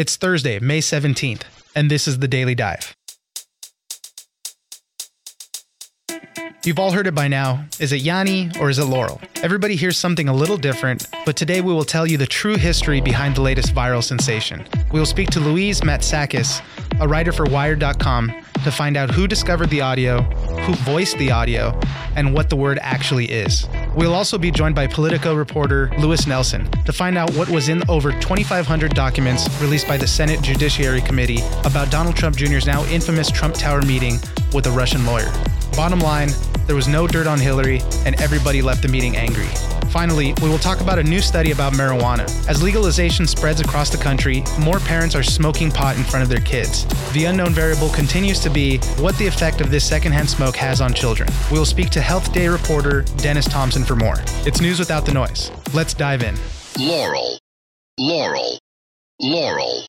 It's 0.00 0.16
Thursday, 0.16 0.58
May 0.60 0.78
17th, 0.78 1.42
and 1.74 1.90
this 1.90 2.08
is 2.08 2.20
the 2.20 2.26
Daily 2.26 2.54
Dive. 2.54 2.96
You've 6.64 6.78
all 6.78 6.92
heard 6.92 7.06
it 7.06 7.14
by 7.14 7.28
now. 7.28 7.66
Is 7.78 7.92
it 7.92 8.00
Yanny 8.00 8.58
or 8.58 8.70
is 8.70 8.78
it 8.78 8.86
Laurel? 8.86 9.20
Everybody 9.42 9.76
hears 9.76 9.98
something 9.98 10.26
a 10.26 10.32
little 10.32 10.56
different, 10.56 11.06
but 11.26 11.36
today 11.36 11.60
we 11.60 11.74
will 11.74 11.84
tell 11.84 12.06
you 12.06 12.16
the 12.16 12.26
true 12.26 12.56
history 12.56 13.02
behind 13.02 13.36
the 13.36 13.42
latest 13.42 13.74
viral 13.74 14.02
sensation. 14.02 14.64
We 14.90 14.98
will 14.98 15.04
speak 15.04 15.28
to 15.32 15.40
Louise 15.40 15.82
Matsakis, 15.82 16.62
a 16.98 17.06
writer 17.06 17.30
for 17.30 17.44
Wired.com, 17.44 18.32
to 18.64 18.70
find 18.70 18.96
out 18.96 19.10
who 19.10 19.26
discovered 19.26 19.70
the 19.70 19.80
audio, 19.80 20.22
who 20.62 20.74
voiced 20.74 21.18
the 21.18 21.30
audio, 21.30 21.78
and 22.16 22.34
what 22.34 22.50
the 22.50 22.56
word 22.56 22.78
actually 22.82 23.26
is. 23.26 23.68
We'll 23.94 24.14
also 24.14 24.38
be 24.38 24.50
joined 24.50 24.74
by 24.74 24.86
Politico 24.86 25.34
reporter 25.34 25.90
Louis 25.98 26.26
Nelson 26.26 26.70
to 26.84 26.92
find 26.92 27.18
out 27.18 27.32
what 27.34 27.48
was 27.48 27.68
in 27.68 27.82
over 27.88 28.12
2,500 28.12 28.94
documents 28.94 29.48
released 29.60 29.88
by 29.88 29.96
the 29.96 30.06
Senate 30.06 30.42
Judiciary 30.42 31.00
Committee 31.00 31.40
about 31.64 31.90
Donald 31.90 32.16
Trump 32.16 32.36
Jr.'s 32.36 32.66
now 32.66 32.84
infamous 32.86 33.30
Trump 33.30 33.54
Tower 33.54 33.82
meeting 33.82 34.18
with 34.52 34.66
a 34.66 34.70
Russian 34.70 35.04
lawyer. 35.06 35.32
Bottom 35.76 36.00
line, 36.00 36.30
there 36.66 36.76
was 36.76 36.88
no 36.88 37.06
dirt 37.06 37.26
on 37.26 37.38
Hillary, 37.38 37.80
and 38.04 38.20
everybody 38.20 38.62
left 38.62 38.82
the 38.82 38.88
meeting 38.88 39.16
angry. 39.16 39.48
Finally, 39.90 40.34
we 40.40 40.48
will 40.48 40.58
talk 40.58 40.80
about 40.80 41.00
a 41.00 41.02
new 41.02 41.20
study 41.20 41.50
about 41.50 41.72
marijuana. 41.72 42.24
As 42.48 42.62
legalization 42.62 43.26
spreads 43.26 43.60
across 43.60 43.90
the 43.90 43.98
country, 43.98 44.44
more 44.60 44.78
parents 44.78 45.16
are 45.16 45.22
smoking 45.22 45.68
pot 45.70 45.96
in 45.96 46.04
front 46.04 46.22
of 46.22 46.28
their 46.28 46.40
kids. 46.40 46.86
The 47.12 47.24
unknown 47.24 47.52
variable 47.52 47.88
continues 47.90 48.38
to 48.40 48.50
be 48.50 48.78
what 48.98 49.18
the 49.18 49.26
effect 49.26 49.60
of 49.60 49.70
this 49.72 49.84
secondhand 49.84 50.30
smoke 50.30 50.54
has 50.54 50.80
on 50.80 50.94
children. 50.94 51.28
We 51.50 51.58
will 51.58 51.66
speak 51.66 51.90
to 51.90 51.98
HealthDay 51.98 52.52
reporter 52.52 53.02
Dennis 53.16 53.46
Thompson 53.46 53.84
for 53.84 53.96
more. 53.96 54.16
It's 54.46 54.60
news 54.60 54.78
without 54.78 55.04
the 55.04 55.12
noise. 55.12 55.50
Let's 55.74 55.92
dive 55.92 56.22
in. 56.22 56.36
Laurel, 56.78 57.38
Laurel, 57.98 58.58
Laurel, 59.20 59.86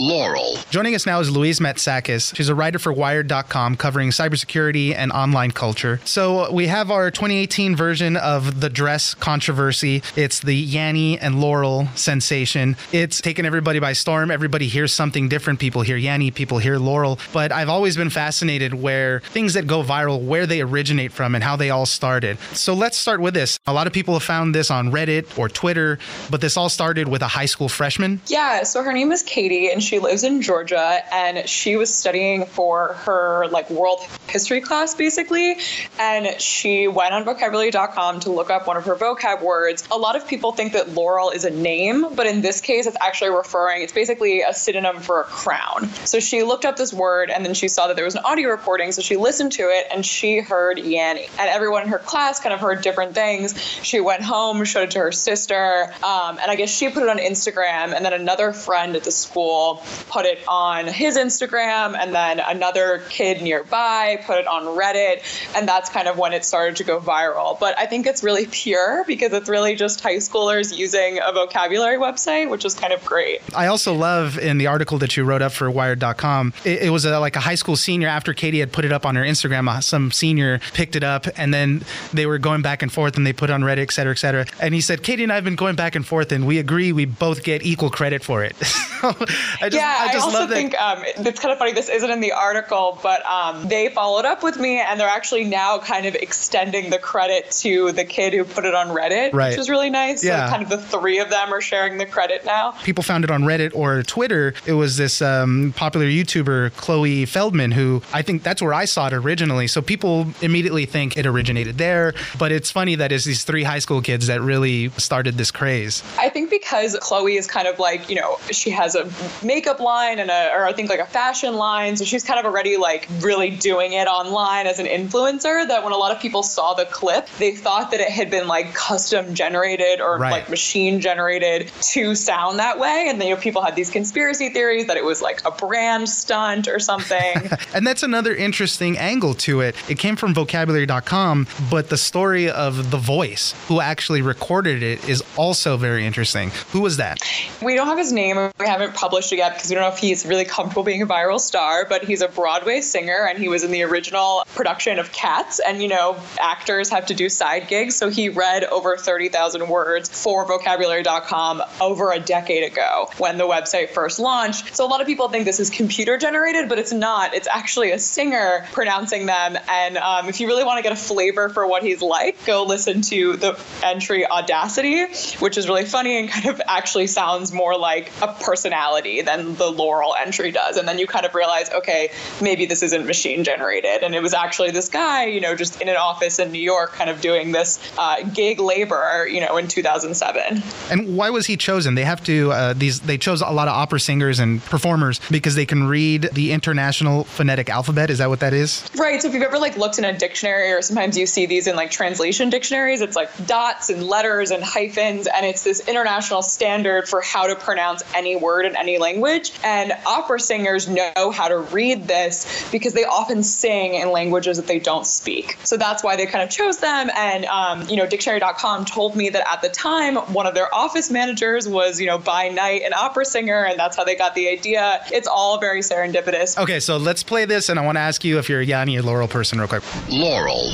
Laurel. 0.00 0.56
Joining 0.70 0.94
us 0.94 1.04
now 1.04 1.20
is 1.20 1.30
Louise 1.30 1.60
Matsakis. 1.60 2.34
She's 2.34 2.48
a 2.48 2.54
writer 2.54 2.78
for 2.78 2.90
Wired.com 2.90 3.76
covering 3.76 4.08
cybersecurity 4.08 4.94
and 4.94 5.12
online 5.12 5.50
culture. 5.50 6.00
So 6.06 6.46
uh, 6.46 6.50
we 6.50 6.68
have 6.68 6.90
our 6.90 7.10
2018 7.10 7.76
version 7.76 8.16
of 8.16 8.62
the 8.62 8.70
dress 8.70 9.12
controversy. 9.12 10.02
It's 10.16 10.40
the 10.40 10.66
Yanny 10.66 11.18
and 11.20 11.38
Laurel 11.38 11.86
sensation. 11.96 12.78
It's 12.92 13.20
taken 13.20 13.44
everybody 13.44 13.78
by 13.78 13.92
storm. 13.92 14.30
Everybody 14.30 14.68
hears 14.68 14.94
something 14.94 15.28
different. 15.28 15.60
People 15.60 15.82
hear 15.82 15.98
Yanny, 15.98 16.32
people 16.32 16.56
hear 16.56 16.78
Laurel. 16.78 17.18
But 17.34 17.52
I've 17.52 17.68
always 17.68 17.94
been 17.94 18.08
fascinated 18.08 18.72
where 18.72 19.20
things 19.20 19.52
that 19.52 19.66
go 19.66 19.82
viral, 19.82 20.24
where 20.24 20.46
they 20.46 20.62
originate 20.62 21.12
from 21.12 21.34
and 21.34 21.44
how 21.44 21.56
they 21.56 21.68
all 21.68 21.84
started. 21.84 22.38
So 22.54 22.72
let's 22.72 22.96
start 22.96 23.20
with 23.20 23.34
this. 23.34 23.58
A 23.66 23.74
lot 23.74 23.86
of 23.86 23.92
people 23.92 24.14
have 24.14 24.22
found 24.22 24.54
this 24.54 24.70
on 24.70 24.92
Reddit 24.92 25.38
or 25.38 25.50
Twitter, 25.50 25.98
but 26.30 26.40
this 26.40 26.56
all 26.56 26.70
started 26.70 27.06
with 27.06 27.20
a 27.20 27.28
high 27.28 27.44
school 27.44 27.68
freshman. 27.68 28.18
Yeah, 28.28 28.62
so 28.62 28.82
her 28.82 28.94
name 28.94 29.12
is 29.12 29.22
Katie 29.22 29.70
and 29.70 29.82
she 29.82 29.89
lives 29.98 30.24
in 30.24 30.42
Georgia 30.42 31.02
and 31.12 31.48
she 31.48 31.76
was 31.76 31.92
studying 31.92 32.46
for 32.46 32.94
her 33.04 33.46
like 33.48 33.68
world 33.70 34.00
history 34.28 34.60
class 34.60 34.94
basically 34.94 35.56
and 35.98 36.40
she 36.40 36.88
went 36.88 37.12
on 37.14 37.24
vocabulary.com 37.24 38.20
to 38.20 38.30
look 38.30 38.50
up 38.50 38.66
one 38.66 38.76
of 38.76 38.84
her 38.84 38.94
vocab 38.94 39.42
words. 39.42 39.86
A 39.90 39.98
lot 39.98 40.16
of 40.16 40.26
people 40.26 40.52
think 40.52 40.72
that 40.72 40.90
laurel 40.94 41.30
is 41.30 41.44
a 41.44 41.50
name, 41.50 42.14
but 42.14 42.26
in 42.26 42.40
this 42.40 42.60
case 42.60 42.86
it's 42.86 42.96
actually 43.00 43.30
referring 43.30 43.82
it's 43.82 43.92
basically 43.92 44.42
a 44.42 44.54
synonym 44.54 45.00
for 45.00 45.20
a 45.20 45.24
crown. 45.24 45.88
So 46.04 46.20
she 46.20 46.42
looked 46.42 46.64
up 46.64 46.76
this 46.76 46.92
word 46.92 47.30
and 47.30 47.44
then 47.44 47.54
she 47.54 47.68
saw 47.68 47.86
that 47.88 47.96
there 47.96 48.04
was 48.04 48.14
an 48.14 48.24
audio 48.24 48.50
recording 48.50 48.92
so 48.92 49.02
she 49.02 49.16
listened 49.16 49.52
to 49.52 49.62
it 49.62 49.86
and 49.92 50.04
she 50.04 50.40
heard 50.40 50.78
Yanny. 50.78 51.28
And 51.38 51.48
everyone 51.48 51.82
in 51.82 51.88
her 51.88 51.98
class 51.98 52.40
kind 52.40 52.52
of 52.52 52.60
heard 52.60 52.82
different 52.82 53.14
things. 53.14 53.58
She 53.58 54.00
went 54.00 54.22
home, 54.22 54.64
showed 54.64 54.84
it 54.84 54.90
to 54.92 55.00
her 55.00 55.12
sister, 55.12 55.92
um, 56.02 56.38
and 56.38 56.50
I 56.50 56.56
guess 56.56 56.70
she 56.70 56.88
put 56.88 57.02
it 57.02 57.08
on 57.08 57.18
Instagram 57.18 57.94
and 57.94 58.04
then 58.04 58.12
another 58.12 58.52
friend 58.52 58.96
at 58.96 59.04
the 59.04 59.10
school 59.10 59.79
put 60.08 60.26
it 60.26 60.38
on 60.48 60.86
his 60.86 61.16
Instagram, 61.16 61.96
and 61.96 62.14
then 62.14 62.40
another 62.40 63.02
kid 63.08 63.42
nearby 63.42 64.22
put 64.26 64.38
it 64.38 64.46
on 64.46 64.64
Reddit, 64.64 65.22
and 65.56 65.68
that's 65.68 65.90
kind 65.90 66.08
of 66.08 66.18
when 66.18 66.32
it 66.32 66.44
started 66.44 66.76
to 66.76 66.84
go 66.84 67.00
viral. 67.00 67.58
But 67.58 67.78
I 67.78 67.86
think 67.86 68.06
it's 68.06 68.22
really 68.22 68.46
pure 68.46 69.04
because 69.06 69.32
it's 69.32 69.48
really 69.48 69.76
just 69.76 70.00
high 70.00 70.16
schoolers 70.16 70.76
using 70.76 71.18
a 71.24 71.32
vocabulary 71.32 71.98
website, 71.98 72.50
which 72.50 72.64
is 72.64 72.74
kind 72.74 72.92
of 72.92 73.04
great. 73.04 73.40
I 73.54 73.66
also 73.66 73.94
love 73.94 74.38
in 74.38 74.58
the 74.58 74.66
article 74.66 74.98
that 74.98 75.16
you 75.16 75.24
wrote 75.24 75.42
up 75.42 75.52
for 75.52 75.70
Wired.com, 75.70 76.52
it, 76.64 76.82
it 76.82 76.90
was 76.90 77.04
a, 77.04 77.18
like 77.18 77.36
a 77.36 77.40
high 77.40 77.54
school 77.54 77.76
senior 77.76 78.08
after 78.08 78.34
Katie 78.34 78.60
had 78.60 78.72
put 78.72 78.84
it 78.84 78.92
up 78.92 79.06
on 79.06 79.16
her 79.16 79.22
Instagram. 79.22 79.68
Uh, 79.68 79.80
some 79.80 80.10
senior 80.10 80.60
picked 80.72 80.96
it 80.96 81.04
up, 81.04 81.26
and 81.36 81.52
then 81.52 81.82
they 82.12 82.26
were 82.26 82.38
going 82.38 82.62
back 82.62 82.82
and 82.82 82.92
forth, 82.92 83.16
and 83.16 83.26
they 83.26 83.32
put 83.32 83.50
on 83.50 83.62
Reddit, 83.62 83.82
et 83.82 83.92
cetera, 83.92 84.12
et 84.12 84.18
cetera. 84.18 84.46
And 84.60 84.74
he 84.74 84.80
said, 84.80 85.02
Katie 85.02 85.22
and 85.22 85.32
I 85.32 85.36
have 85.36 85.44
been 85.44 85.56
going 85.56 85.76
back 85.76 85.94
and 85.94 86.06
forth, 86.06 86.32
and 86.32 86.46
we 86.46 86.58
agree 86.58 86.92
we 86.92 87.04
both 87.04 87.42
get 87.42 87.64
equal 87.64 87.90
credit 87.90 88.22
for 88.24 88.44
it. 88.44 88.56
I 89.60 89.68
just, 89.68 89.80
yeah, 89.80 89.96
I, 90.00 90.12
just 90.12 90.26
I 90.26 90.40
also 90.40 90.46
think 90.52 90.80
um, 90.80 91.02
it's 91.04 91.40
kind 91.40 91.52
of 91.52 91.58
funny. 91.58 91.72
This 91.72 91.88
isn't 91.88 92.10
in 92.10 92.20
the 92.20 92.32
article, 92.32 92.98
but 93.02 93.24
um, 93.26 93.68
they 93.68 93.88
followed 93.88 94.24
up 94.24 94.42
with 94.42 94.58
me, 94.58 94.80
and 94.80 94.98
they're 94.98 95.08
actually 95.08 95.44
now 95.44 95.78
kind 95.78 96.06
of 96.06 96.14
extending 96.14 96.90
the 96.90 96.98
credit 96.98 97.50
to 97.52 97.92
the 97.92 98.04
kid 98.04 98.32
who 98.32 98.44
put 98.44 98.64
it 98.64 98.74
on 98.74 98.88
Reddit, 98.88 99.32
right. 99.32 99.50
which 99.50 99.58
is 99.58 99.68
really 99.68 99.90
nice. 99.90 100.24
Yeah. 100.24 100.46
So 100.46 100.50
kind 100.50 100.62
of 100.62 100.68
the 100.68 100.78
three 100.78 101.18
of 101.18 101.30
them 101.30 101.52
are 101.52 101.60
sharing 101.60 101.98
the 101.98 102.06
credit 102.06 102.44
now. 102.44 102.72
People 102.82 103.02
found 103.02 103.24
it 103.24 103.30
on 103.30 103.42
Reddit 103.42 103.74
or 103.74 104.02
Twitter. 104.02 104.54
It 104.66 104.72
was 104.72 104.96
this 104.96 105.20
um, 105.20 105.74
popular 105.76 106.06
YouTuber, 106.06 106.72
Cloe 106.76 107.26
Feldman, 107.26 107.72
who 107.72 108.02
I 108.12 108.22
think 108.22 108.42
that's 108.42 108.62
where 108.62 108.74
I 108.74 108.84
saw 108.84 109.08
it 109.08 109.12
originally. 109.12 109.66
So 109.66 109.82
people 109.82 110.26
immediately 110.40 110.86
think 110.86 111.16
it 111.16 111.26
originated 111.26 111.78
there. 111.78 112.14
But 112.38 112.52
it's 112.52 112.70
funny 112.70 112.94
that 112.94 113.12
it's 113.12 113.24
these 113.24 113.44
three 113.44 113.64
high 113.64 113.78
school 113.78 114.00
kids 114.00 114.26
that 114.28 114.40
really 114.40 114.88
started 114.90 115.36
this 115.36 115.50
craze. 115.50 116.02
I 116.18 116.28
think 116.28 116.50
because 116.50 116.96
Chloe 117.00 117.36
is 117.36 117.46
kind 117.46 117.68
of 117.68 117.78
like, 117.78 118.08
you 118.08 118.16
know, 118.16 118.38
she 118.50 118.70
has 118.70 118.94
a 118.94 119.04
makeup 119.50 119.80
line 119.80 120.18
and 120.20 120.30
a, 120.30 120.52
or 120.54 120.64
I 120.64 120.72
think 120.72 120.88
like 120.88 121.00
a 121.00 121.06
fashion 121.06 121.54
line. 121.54 121.96
So 121.96 122.04
she's 122.04 122.22
kind 122.22 122.38
of 122.38 122.46
already 122.46 122.76
like 122.76 123.08
really 123.20 123.50
doing 123.50 123.92
it 123.94 124.06
online 124.06 124.66
as 124.68 124.78
an 124.78 124.86
influencer. 124.86 125.66
That 125.66 125.82
when 125.82 125.92
a 125.92 125.96
lot 125.96 126.12
of 126.14 126.20
people 126.22 126.42
saw 126.44 126.74
the 126.74 126.84
clip, 126.84 127.28
they 127.38 127.52
thought 127.56 127.90
that 127.90 128.00
it 128.00 128.10
had 128.10 128.30
been 128.30 128.46
like 128.46 128.74
custom 128.74 129.34
generated 129.34 130.00
or 130.00 130.18
Right. 130.18 130.30
like 130.30 130.48
machine 130.50 131.00
generated 131.00 131.70
to 131.94 132.14
sound 132.14 132.58
that 132.60 132.78
way. 132.78 133.06
And 133.08 133.20
then 133.20 133.28
you 133.28 133.34
know, 133.34 133.40
people 133.40 133.62
had 133.62 133.74
these 133.74 133.90
conspiracy 133.90 134.50
theories 134.50 134.86
that 134.86 134.96
it 134.96 135.04
was 135.04 135.20
like 135.22 135.40
a 135.44 135.50
brand 135.50 136.08
stunt 136.08 136.68
or 136.68 136.78
something. 136.78 137.50
And 137.74 137.86
that's 137.86 138.02
another 138.02 138.34
interesting 138.34 138.98
angle 138.98 139.34
to 139.46 139.60
it. 139.60 139.74
It 139.88 139.98
came 139.98 140.16
from 140.16 140.34
vocabulary.com, 140.34 141.46
but 141.70 141.88
the 141.88 141.96
story 141.96 142.50
of 142.50 142.90
the 142.90 142.96
voice 142.98 143.54
who 143.68 143.80
actually 143.80 144.22
recorded 144.22 144.82
it 144.82 145.08
is 145.08 145.22
also 145.36 145.76
very 145.76 146.04
interesting. 146.06 146.50
Who 146.72 146.80
was 146.80 146.96
that? 146.98 147.18
We 147.62 147.74
don't 147.76 147.86
have 147.86 147.98
his 147.98 148.12
name. 148.12 148.36
We 148.58 148.66
haven't 148.66 148.94
published 148.94 149.32
it 149.32 149.36
yet 149.40 149.54
because 149.54 149.70
we 149.70 149.74
don't 149.74 149.84
know 149.84 149.94
if 149.94 149.98
he's 149.98 150.26
really 150.26 150.44
comfortable 150.44 150.82
being 150.82 151.00
a 151.00 151.06
viral 151.06 151.40
star, 151.40 151.86
but 151.88 152.04
he's 152.04 152.20
a 152.20 152.28
Broadway 152.28 152.82
singer 152.82 153.26
and 153.26 153.38
he 153.38 153.48
was 153.48 153.64
in 153.64 153.70
the 153.70 153.82
original 153.82 154.44
production 154.54 154.98
of 154.98 155.10
Cats. 155.12 155.60
And, 155.66 155.82
you 155.82 155.88
know, 155.88 156.16
actors 156.38 156.90
have 156.90 157.06
to 157.06 157.14
do 157.14 157.28
side 157.30 157.68
gigs. 157.68 157.96
So 157.96 158.10
he 158.10 158.28
read 158.28 158.64
over 158.64 158.98
30,000 158.98 159.66
words 159.68 160.08
for 160.10 160.46
vocabulary.com 160.46 161.62
over 161.80 162.12
a 162.12 162.20
decade 162.20 162.70
ago 162.70 163.08
when 163.16 163.38
the 163.38 163.44
website 163.44 163.90
first 163.90 164.18
launched. 164.18 164.76
So 164.76 164.84
a 164.84 164.88
lot 164.88 165.00
of 165.00 165.06
people 165.06 165.28
think 165.30 165.46
this 165.46 165.58
is 165.58 165.70
computer 165.70 166.18
generated, 166.18 166.68
but 166.68 166.78
it's 166.78 166.92
not. 166.92 167.34
It's 167.34 167.48
actually 167.48 167.92
a 167.92 167.98
singer 167.98 168.66
pronouncing 168.72 169.24
them. 169.24 169.56
And 169.68 169.96
um, 169.96 170.28
if 170.28 170.40
you 170.40 170.48
really 170.48 170.64
want 170.64 170.78
to 170.78 170.82
get 170.82 170.92
a 170.92 171.00
flavor 171.00 171.48
for 171.48 171.66
what 171.66 171.82
he's 171.82 172.02
like, 172.02 172.44
go 172.44 172.64
listen 172.64 173.00
to 173.02 173.36
the 173.36 173.58
entry 173.82 174.26
Audacity, 174.26 175.06
which 175.38 175.56
is 175.56 175.66
really 175.66 175.86
funny 175.86 176.18
and 176.18 176.28
kind 176.28 176.46
of 176.46 176.60
actually 176.66 177.06
sounds 177.06 177.52
more 177.52 177.78
like 177.78 178.12
a 178.20 178.28
personality 178.28 179.22
than 179.30 179.54
the 179.56 179.70
Laurel 179.70 180.14
entry 180.18 180.50
does. 180.50 180.76
And 180.76 180.86
then 180.88 180.98
you 180.98 181.06
kind 181.06 181.24
of 181.24 181.34
realize, 181.34 181.70
okay, 181.70 182.10
maybe 182.40 182.66
this 182.66 182.82
isn't 182.82 183.06
machine 183.06 183.44
generated. 183.44 184.02
And 184.02 184.14
it 184.14 184.22
was 184.22 184.34
actually 184.34 184.70
this 184.70 184.88
guy, 184.88 185.26
you 185.26 185.40
know, 185.40 185.54
just 185.54 185.80
in 185.80 185.88
an 185.88 185.96
office 185.96 186.38
in 186.38 186.52
New 186.52 186.60
York, 186.60 186.92
kind 186.92 187.10
of 187.10 187.20
doing 187.20 187.52
this 187.52 187.78
uh, 187.98 188.22
gig 188.22 188.60
labor, 188.60 189.26
you 189.30 189.40
know, 189.40 189.56
in 189.56 189.68
2007. 189.68 190.62
And 190.90 191.16
why 191.16 191.30
was 191.30 191.46
he 191.46 191.56
chosen? 191.56 191.94
They 191.94 192.04
have 192.04 192.22
to 192.24 192.52
uh, 192.52 192.72
these 192.74 193.00
they 193.00 193.18
chose 193.18 193.40
a 193.40 193.50
lot 193.50 193.68
of 193.68 193.74
opera 193.74 194.00
singers 194.00 194.38
and 194.38 194.62
performers 194.64 195.20
because 195.30 195.54
they 195.54 195.66
can 195.66 195.84
read 195.84 196.28
the 196.32 196.52
international 196.52 197.24
phonetic 197.24 197.68
alphabet. 197.68 198.10
Is 198.10 198.18
that 198.18 198.28
what 198.28 198.40
that 198.40 198.52
is? 198.52 198.88
Right. 198.96 199.20
So 199.22 199.28
if 199.28 199.34
you've 199.34 199.42
ever 199.42 199.58
like 199.58 199.76
looked 199.76 199.98
in 199.98 200.04
a 200.04 200.16
dictionary 200.16 200.72
or 200.72 200.82
sometimes 200.82 201.16
you 201.16 201.26
see 201.26 201.46
these 201.46 201.66
in 201.66 201.76
like 201.76 201.90
translation 201.90 202.50
dictionaries, 202.50 203.00
it's 203.00 203.16
like 203.16 203.30
dots 203.46 203.90
and 203.90 204.02
letters 204.06 204.50
and 204.50 204.62
hyphens 204.62 205.26
and 205.26 205.46
it's 205.46 205.62
this 205.62 205.86
international 205.88 206.42
standard 206.42 207.08
for 207.08 207.20
how 207.20 207.46
to 207.46 207.54
pronounce 207.54 208.02
any 208.14 208.36
word 208.36 208.66
in 208.66 208.76
any 208.76 208.98
language. 208.98 209.19
And 209.62 209.92
opera 210.06 210.40
singers 210.40 210.88
know 210.88 211.30
how 211.32 211.48
to 211.48 211.58
read 211.58 212.06
this 212.08 212.68
because 212.70 212.94
they 212.94 213.04
often 213.04 213.42
sing 213.42 213.94
in 213.94 214.10
languages 214.10 214.56
that 214.56 214.66
they 214.66 214.78
don't 214.78 215.06
speak. 215.06 215.56
So 215.64 215.76
that's 215.76 216.02
why 216.02 216.16
they 216.16 216.26
kind 216.26 216.42
of 216.42 216.50
chose 216.50 216.78
them. 216.78 217.10
And 217.16 217.44
um, 217.46 217.88
you 217.88 217.96
know, 217.96 218.06
dictionary.com 218.06 218.84
told 218.84 219.16
me 219.16 219.28
that 219.30 219.46
at 219.52 219.62
the 219.62 219.68
time 219.68 220.16
one 220.32 220.46
of 220.46 220.54
their 220.54 220.72
office 220.74 221.10
managers 221.10 221.68
was, 221.68 222.00
you 222.00 222.06
know, 222.06 222.18
by 222.18 222.48
night 222.48 222.82
an 222.82 222.92
opera 222.94 223.24
singer 223.24 223.64
and 223.64 223.78
that's 223.78 223.96
how 223.96 224.04
they 224.04 224.16
got 224.16 224.34
the 224.34 224.48
idea. 224.48 225.00
It's 225.12 225.28
all 225.28 225.58
very 225.58 225.80
serendipitous. 225.80 226.58
Okay, 226.58 226.80
so 226.80 226.96
let's 226.96 227.22
play 227.22 227.44
this, 227.44 227.68
and 227.68 227.78
I 227.78 227.84
want 227.84 227.96
to 227.96 228.00
ask 228.00 228.24
you 228.24 228.38
if 228.38 228.48
you're 228.48 228.60
a 228.60 228.66
Yanny 228.66 228.98
or 228.98 229.02
Laurel 229.02 229.28
person, 229.28 229.58
real 229.58 229.68
quick. 229.68 229.82
Laurel, 230.10 230.70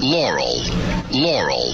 Laurel, 0.00 0.62
Laurel, 1.12 1.72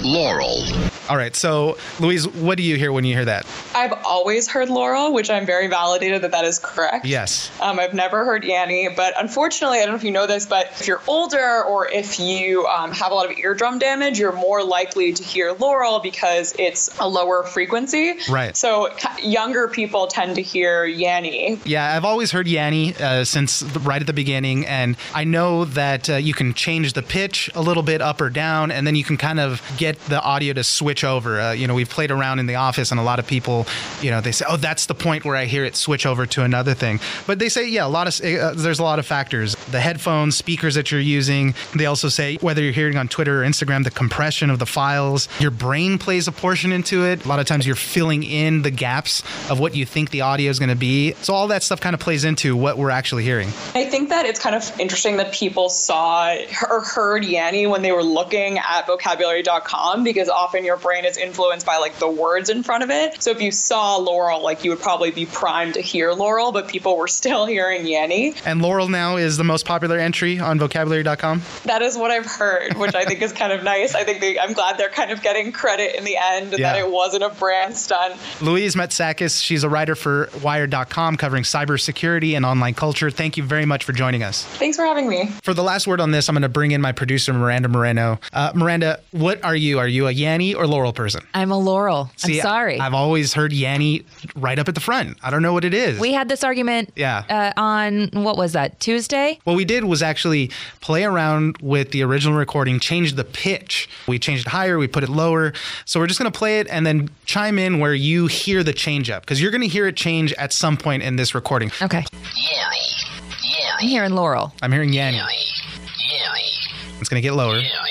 Laurel. 0.00 0.95
All 1.08 1.16
right. 1.16 1.34
So, 1.36 1.76
Louise, 2.00 2.26
what 2.28 2.56
do 2.56 2.62
you 2.64 2.76
hear 2.76 2.92
when 2.92 3.04
you 3.04 3.14
hear 3.14 3.24
that? 3.24 3.46
I've 3.74 3.92
always 4.04 4.48
heard 4.48 4.68
Laurel, 4.68 5.12
which 5.12 5.30
I'm 5.30 5.46
very 5.46 5.66
validated 5.68 6.22
that 6.22 6.32
that 6.32 6.44
is 6.44 6.58
correct. 6.58 7.04
Yes. 7.06 7.50
Um, 7.60 7.78
I've 7.78 7.94
never 7.94 8.24
heard 8.24 8.42
Yanny, 8.42 8.94
but 8.94 9.14
unfortunately, 9.20 9.78
I 9.78 9.82
don't 9.82 9.90
know 9.90 9.96
if 9.96 10.04
you 10.04 10.10
know 10.10 10.26
this, 10.26 10.46
but 10.46 10.66
if 10.80 10.86
you're 10.86 11.02
older 11.06 11.62
or 11.64 11.88
if 11.90 12.18
you 12.18 12.66
um, 12.66 12.90
have 12.92 13.12
a 13.12 13.14
lot 13.14 13.30
of 13.30 13.38
eardrum 13.38 13.78
damage, 13.78 14.18
you're 14.18 14.32
more 14.32 14.64
likely 14.64 15.12
to 15.12 15.22
hear 15.22 15.52
Laurel 15.52 16.00
because 16.00 16.54
it's 16.58 16.96
a 16.98 17.08
lower 17.08 17.42
frequency. 17.44 18.14
Right. 18.28 18.56
So 18.56 18.90
younger 19.22 19.68
people 19.68 20.06
tend 20.06 20.36
to 20.36 20.42
hear 20.42 20.86
Yanny. 20.86 21.60
Yeah, 21.64 21.94
I've 21.96 22.04
always 22.04 22.30
heard 22.32 22.46
Yanny 22.46 22.98
uh, 23.00 23.24
since 23.24 23.60
the- 23.60 23.80
right 23.80 24.00
at 24.00 24.06
the 24.06 24.12
beginning, 24.12 24.66
and 24.66 24.96
I 25.14 25.24
know 25.24 25.64
that 25.66 26.10
uh, 26.10 26.16
you 26.16 26.34
can 26.34 26.54
change 26.54 26.92
the 26.94 27.02
pitch 27.02 27.50
a 27.54 27.60
little 27.60 27.82
bit 27.82 28.00
up 28.02 28.20
or 28.20 28.30
down, 28.30 28.70
and 28.70 28.86
then 28.86 28.96
you 28.96 29.04
can 29.04 29.16
kind 29.16 29.38
of 29.40 29.62
get 29.76 29.98
the 30.06 30.20
audio 30.20 30.52
to 30.54 30.64
switch 30.64 30.95
over. 31.04 31.40
Uh, 31.40 31.52
you 31.52 31.66
know, 31.66 31.74
we've 31.74 31.88
played 31.88 32.10
around 32.10 32.38
in 32.38 32.46
the 32.46 32.56
office, 32.56 32.90
and 32.90 33.00
a 33.00 33.02
lot 33.02 33.18
of 33.18 33.26
people, 33.26 33.66
you 34.00 34.10
know, 34.10 34.20
they 34.20 34.32
say, 34.32 34.44
"Oh, 34.48 34.56
that's 34.56 34.86
the 34.86 34.94
point 34.94 35.24
where 35.24 35.36
I 35.36 35.44
hear 35.44 35.64
it 35.64 35.76
switch 35.76 36.06
over 36.06 36.26
to 36.26 36.42
another 36.42 36.74
thing." 36.74 37.00
But 37.26 37.38
they 37.38 37.48
say, 37.48 37.68
yeah, 37.68 37.86
a 37.86 37.88
lot 37.88 38.06
of 38.08 38.24
uh, 38.24 38.54
there's 38.54 38.78
a 38.78 38.84
lot 38.84 38.98
of 38.98 39.06
factors: 39.06 39.54
the 39.70 39.80
headphones, 39.80 40.36
speakers 40.36 40.74
that 40.74 40.90
you're 40.90 41.00
using. 41.00 41.54
They 41.74 41.86
also 41.86 42.08
say 42.08 42.36
whether 42.36 42.62
you're 42.62 42.72
hearing 42.72 42.96
on 42.96 43.08
Twitter 43.08 43.42
or 43.42 43.46
Instagram, 43.46 43.84
the 43.84 43.90
compression 43.90 44.50
of 44.50 44.58
the 44.58 44.66
files. 44.66 45.28
Your 45.40 45.50
brain 45.50 45.98
plays 45.98 46.28
a 46.28 46.32
portion 46.32 46.72
into 46.72 47.04
it. 47.04 47.24
A 47.24 47.28
lot 47.28 47.38
of 47.38 47.46
times, 47.46 47.66
you're 47.66 47.76
filling 47.76 48.22
in 48.22 48.62
the 48.62 48.70
gaps 48.70 49.22
of 49.50 49.58
what 49.60 49.74
you 49.74 49.86
think 49.86 50.10
the 50.10 50.22
audio 50.22 50.50
is 50.50 50.58
going 50.58 50.68
to 50.68 50.76
be. 50.76 51.12
So 51.22 51.34
all 51.34 51.48
that 51.48 51.62
stuff 51.62 51.80
kind 51.80 51.94
of 51.94 52.00
plays 52.00 52.24
into 52.24 52.56
what 52.56 52.78
we're 52.78 52.90
actually 52.90 53.24
hearing. 53.24 53.48
I 53.74 53.84
think 53.84 54.10
that 54.10 54.26
it's 54.26 54.40
kind 54.40 54.54
of 54.54 54.80
interesting 54.80 55.16
that 55.18 55.32
people 55.32 55.68
saw 55.68 56.34
or 56.70 56.80
heard 56.80 57.22
Yanny 57.24 57.68
when 57.68 57.82
they 57.82 57.92
were 57.92 58.02
looking 58.02 58.58
at 58.58 58.86
vocabulary.com 58.86 60.04
because 60.04 60.28
often 60.28 60.64
your 60.64 60.76
brain 60.86 61.04
is 61.04 61.16
influenced 61.16 61.66
by 61.66 61.78
like 61.78 61.98
the 61.98 62.08
words 62.08 62.48
in 62.48 62.62
front 62.62 62.84
of 62.84 62.90
it. 62.90 63.20
So 63.20 63.32
if 63.32 63.40
you 63.42 63.50
saw 63.50 63.96
Laurel, 63.96 64.40
like 64.42 64.62
you 64.64 64.70
would 64.70 64.80
probably 64.80 65.10
be 65.10 65.26
primed 65.26 65.74
to 65.74 65.80
hear 65.80 66.12
Laurel, 66.12 66.52
but 66.52 66.68
people 66.68 66.96
were 66.96 67.08
still 67.20 67.44
hearing 67.44 67.82
Yanny. 67.84 68.40
And 68.46 68.62
Laurel 68.62 68.88
now 68.88 69.16
is 69.16 69.36
the 69.36 69.44
most 69.44 69.66
popular 69.66 69.98
entry 69.98 70.38
on 70.38 70.58
vocabulary.com. 70.60 71.42
That 71.64 71.82
is 71.82 71.96
what 71.98 72.10
I've 72.12 72.24
heard, 72.26 72.76
which 72.76 72.94
I 72.94 73.04
think 73.04 73.20
is 73.22 73.32
kind 73.32 73.52
of 73.52 73.64
nice. 73.64 73.94
I 73.96 74.04
think 74.04 74.20
they, 74.20 74.38
I'm 74.38 74.52
glad 74.52 74.78
they're 74.78 74.88
kind 74.88 75.10
of 75.10 75.22
getting 75.22 75.50
credit 75.52 75.96
in 75.96 76.04
the 76.04 76.16
end 76.16 76.50
and 76.52 76.58
Yeah. 76.60 76.72
that 76.74 76.78
it 76.78 76.90
wasn't 76.90 77.24
a 77.24 77.30
brand 77.30 77.76
stunt. 77.76 78.14
Louise 78.40 78.76
Matsakis, 78.76 79.42
she's 79.42 79.64
a 79.64 79.68
writer 79.68 79.96
for 79.96 80.30
Wired.com 80.42 81.16
covering 81.16 81.42
cybersecurity 81.42 82.36
and 82.36 82.44
online 82.46 82.74
culture. 82.74 83.10
Thank 83.10 83.36
you 83.36 83.42
very 83.42 83.64
much 83.66 83.82
for 83.84 83.92
joining 83.92 84.22
us. 84.22 84.44
Thanks 84.44 84.76
for 84.76 84.84
having 84.84 85.08
me. 85.08 85.26
For 85.42 85.52
the 85.54 85.62
last 85.64 85.86
word 85.86 86.00
on 86.00 86.12
this, 86.12 86.28
I'm 86.28 86.34
going 86.34 86.42
to 86.42 86.48
bring 86.48 86.70
in 86.70 86.80
my 86.80 86.92
producer, 86.92 87.32
Miranda 87.32 87.68
Moreno. 87.68 88.20
Uh, 88.32 88.52
Miranda, 88.54 89.00
what 89.10 89.42
are 89.44 89.56
you? 89.56 89.78
Are 89.78 89.88
you 89.88 90.06
a 90.06 90.12
Yanny 90.14 90.54
or 90.54 90.66
Laurel 90.66 90.75
person? 90.92 91.22
I'm 91.34 91.50
a 91.50 91.58
Laurel. 91.58 92.10
See, 92.16 92.38
I'm 92.40 92.42
sorry. 92.42 92.78
I've 92.80 92.94
always 92.94 93.32
heard 93.32 93.52
Yanny 93.52 94.04
right 94.34 94.58
up 94.58 94.68
at 94.68 94.74
the 94.74 94.80
front. 94.80 95.16
I 95.22 95.30
don't 95.30 95.42
know 95.42 95.52
what 95.52 95.64
it 95.64 95.74
is. 95.74 95.98
we 95.98 96.12
had 96.12 96.28
this 96.28 96.44
argument 96.44 96.92
Yeah. 96.96 97.24
uh, 97.28 97.60
on 97.60 98.08
what 98.12 98.36
was 98.36 98.52
that 98.52 98.78
Tuesday? 98.80 99.38
What 99.44 99.56
we 99.56 99.64
did 99.64 99.84
was 99.84 100.02
actually 100.02 100.50
play 100.80 101.04
around 101.04 101.56
with 101.60 101.90
the 101.90 102.02
original 102.02 102.36
recording, 102.36 102.78
change 102.80 103.14
the 103.14 103.24
pitch. 103.24 103.88
We 104.06 104.18
changed 104.18 104.46
it 104.46 104.50
higher, 104.50 104.78
we 104.78 104.86
put 104.88 105.02
it 105.02 105.08
lower. 105.08 105.52
So 105.84 105.98
we're 106.00 106.06
just 106.06 106.20
going 106.20 106.30
to 106.30 106.38
play 106.38 106.60
it 106.60 106.66
and 106.68 106.86
then 106.86 107.10
chime 107.24 107.58
in 107.58 107.78
where 107.78 107.94
you 107.94 108.26
hear 108.26 108.62
the 108.62 108.72
change 108.72 109.10
up 109.10 109.22
because 109.22 109.40
you're 109.40 109.50
going 109.50 109.60
to 109.62 109.68
hear 109.68 109.86
it 109.86 109.96
change 109.96 110.32
at 110.34 110.52
some 110.52 110.76
point 110.76 111.02
in 111.02 111.16
this 111.16 111.34
recording. 111.34 111.70
Okay, 111.82 112.04
Yanny. 112.34 113.78
I'm 113.80 113.88
hearing 113.88 114.12
Laurel. 114.12 114.52
I'm 114.62 114.72
hearing 114.72 114.90
Yanny. 114.90 115.18
Yanny. 115.20 117.00
It's 117.00 117.08
going 117.08 117.20
to 117.20 117.26
get 117.26 117.34
lower. 117.34 117.60
Yanny. 117.60 117.85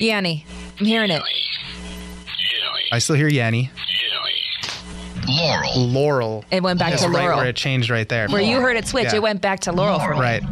Yanny. 0.00 0.44
Yanny. 0.44 0.44
Yanny, 0.44 0.44
I'm 0.80 0.86
hearing 0.86 1.10
it. 1.10 1.22
I 2.92 2.98
still 2.98 3.16
hear 3.16 3.28
Yanny. 3.28 3.70
Yanny. 3.70 5.28
Laurel. 5.28 5.86
Laurel. 5.88 6.44
It 6.50 6.62
went 6.62 6.78
back 6.78 6.94
is 6.94 7.02
to 7.02 7.08
right 7.08 7.22
Laurel. 7.24 7.38
where 7.38 7.48
it 7.48 7.56
changed 7.56 7.90
right 7.90 8.08
there. 8.08 8.28
Where 8.28 8.40
you 8.40 8.60
heard 8.60 8.76
it 8.76 8.86
switch, 8.86 9.06
Yeah. 9.06 9.16
it 9.16 9.22
went 9.22 9.40
back 9.42 9.60
to 9.60 9.72
Laurel 9.72 9.98
for 9.98 10.14
me. 10.14 10.20
Right. 10.20 10.42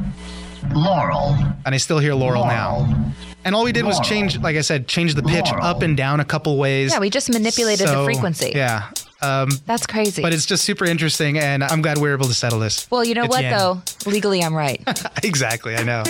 Laurel. 0.75 1.37
And 1.64 1.75
I 1.75 1.78
still 1.78 1.98
hear 1.98 2.14
Laurel 2.14 2.44
now. 2.44 3.04
And 3.44 3.54
all 3.54 3.62
we 3.64 3.72
did 3.72 3.84
was 3.84 4.00
change, 4.00 4.38
like 4.40 4.56
I 4.56 4.60
said, 4.60 4.88
change 4.88 5.14
the 5.14 5.22
pitch 5.22 5.46
up 5.52 5.82
and 5.82 5.96
down 5.96 6.19
a 6.20 6.25
couple 6.25 6.58
ways. 6.58 6.90
Yeah, 6.93 6.98
we 6.98 7.10
just 7.10 7.31
manipulated 7.31 7.87
the 7.87 8.04
frequency. 8.04 8.52
Yeah. 8.54 8.90
Um, 9.22 9.48
That's 9.64 9.87
crazy. 9.87 10.20
but 10.20 10.34
it's 10.34 10.44
just 10.44 10.64
super 10.64 10.84
interesting, 10.84 11.38
and 11.38 11.64
I'm 11.64 11.81
glad 11.81 11.96
we 11.98 12.10
are 12.10 12.12
able 12.14 12.26
to 12.26 12.34
settle 12.34 12.58
this. 12.58 12.87
well, 12.90 13.02
you 13.02 13.14
know 13.14 13.22
It's 13.25 13.31
what 13.34 13.44
Yanny. 13.44 13.56
though? 14.04 14.10
Legally, 14.10 14.43
I'm 14.43 14.54
right. 14.54 14.82
exactly, 15.25 15.75
I 15.75 15.84
know. 15.84 16.02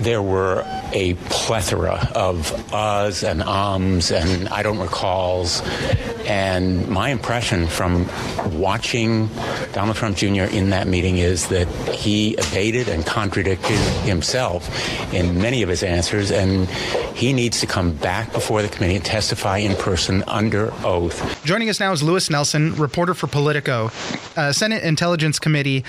There 0.00 0.22
were 0.22 0.64
a 0.92 1.14
plethora 1.28 2.10
of 2.14 2.50
uhs 2.72 3.28
and 3.28 3.42
ums 3.42 4.10
and 4.10 4.48
I 4.48 4.62
don't 4.62 4.78
recalls. 4.78 5.62
And 6.26 6.88
my 6.88 7.10
impression 7.10 7.66
from 7.66 8.08
watching 8.58 9.28
Donald 9.72 9.96
Trump 9.96 10.16
Jr. 10.16 10.44
in 10.44 10.70
that 10.70 10.86
meeting 10.86 11.18
is 11.18 11.48
that 11.48 11.68
he 11.88 12.32
evaded 12.34 12.88
and 12.88 13.04
contradicted 13.04 13.78
himself 14.04 14.68
in 15.12 15.40
many 15.40 15.62
of 15.62 15.68
his 15.68 15.82
answers. 15.82 16.30
And 16.30 16.68
he 17.20 17.34
needs 17.34 17.60
to 17.60 17.66
come 17.66 17.92
back 17.92 18.32
before 18.32 18.62
the 18.62 18.68
committee 18.68 18.96
and 18.96 19.04
testify 19.04 19.58
in 19.58 19.76
person 19.76 20.24
under 20.26 20.72
oath. 20.82 21.44
Joining 21.44 21.68
us 21.68 21.78
now 21.78 21.92
is 21.92 22.02
Louis 22.02 22.30
Nelson, 22.30 22.74
reporter 22.76 23.12
for 23.12 23.26
Politico. 23.26 23.90
Uh, 24.36 24.52
Senate 24.52 24.82
Intelligence 24.82 25.38
Committee 25.38 25.84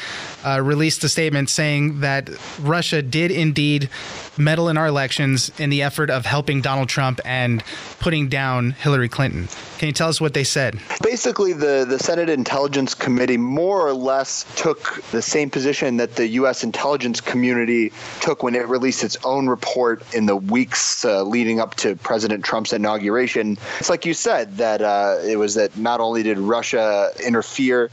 uh, 0.45 0.59
released 0.61 1.05
a 1.05 1.09
statement 1.09 1.49
saying 1.49 2.01
that 2.01 2.29
Russia 2.59 3.01
did 3.01 3.31
indeed 3.31 3.89
meddle 4.37 4.67
in 4.67 4.77
our 4.77 4.87
elections 4.87 5.51
in 5.57 5.69
the 5.69 5.81
effort 5.83 6.09
of 6.09 6.25
helping 6.25 6.61
Donald 6.61 6.89
Trump 6.89 7.21
and 7.23 7.63
putting 7.99 8.27
down 8.27 8.71
Hillary 8.71 9.07
Clinton. 9.07 9.47
Can 9.77 9.87
you 9.87 9.93
tell 9.93 10.09
us 10.09 10.19
what 10.19 10.33
they 10.33 10.43
said? 10.43 10.79
Basically, 11.01 11.53
the, 11.53 11.85
the 11.87 11.99
Senate 11.99 12.29
Intelligence 12.29 12.93
Committee 12.93 13.37
more 13.37 13.87
or 13.87 13.93
less 13.93 14.45
took 14.55 15.01
the 15.11 15.21
same 15.21 15.49
position 15.49 15.97
that 15.97 16.15
the 16.15 16.27
U.S. 16.27 16.63
intelligence 16.63 17.21
community 17.21 17.91
took 18.19 18.43
when 18.43 18.55
it 18.55 18.67
released 18.67 19.03
its 19.03 19.17
own 19.23 19.47
report 19.47 20.03
in 20.13 20.25
the 20.25 20.35
weeks 20.35 21.05
uh, 21.05 21.20
leading 21.23 21.59
up 21.59 21.75
to 21.75 21.95
President 21.95 22.43
Trump's 22.43 22.73
inauguration. 22.73 23.57
It's 23.79 23.89
like 23.89 24.05
you 24.05 24.13
said, 24.13 24.57
that 24.57 24.81
uh, 24.81 25.17
it 25.23 25.37
was 25.37 25.55
that 25.55 25.77
not 25.77 25.99
only 25.99 26.23
did 26.23 26.37
Russia 26.37 27.11
interfere 27.25 27.89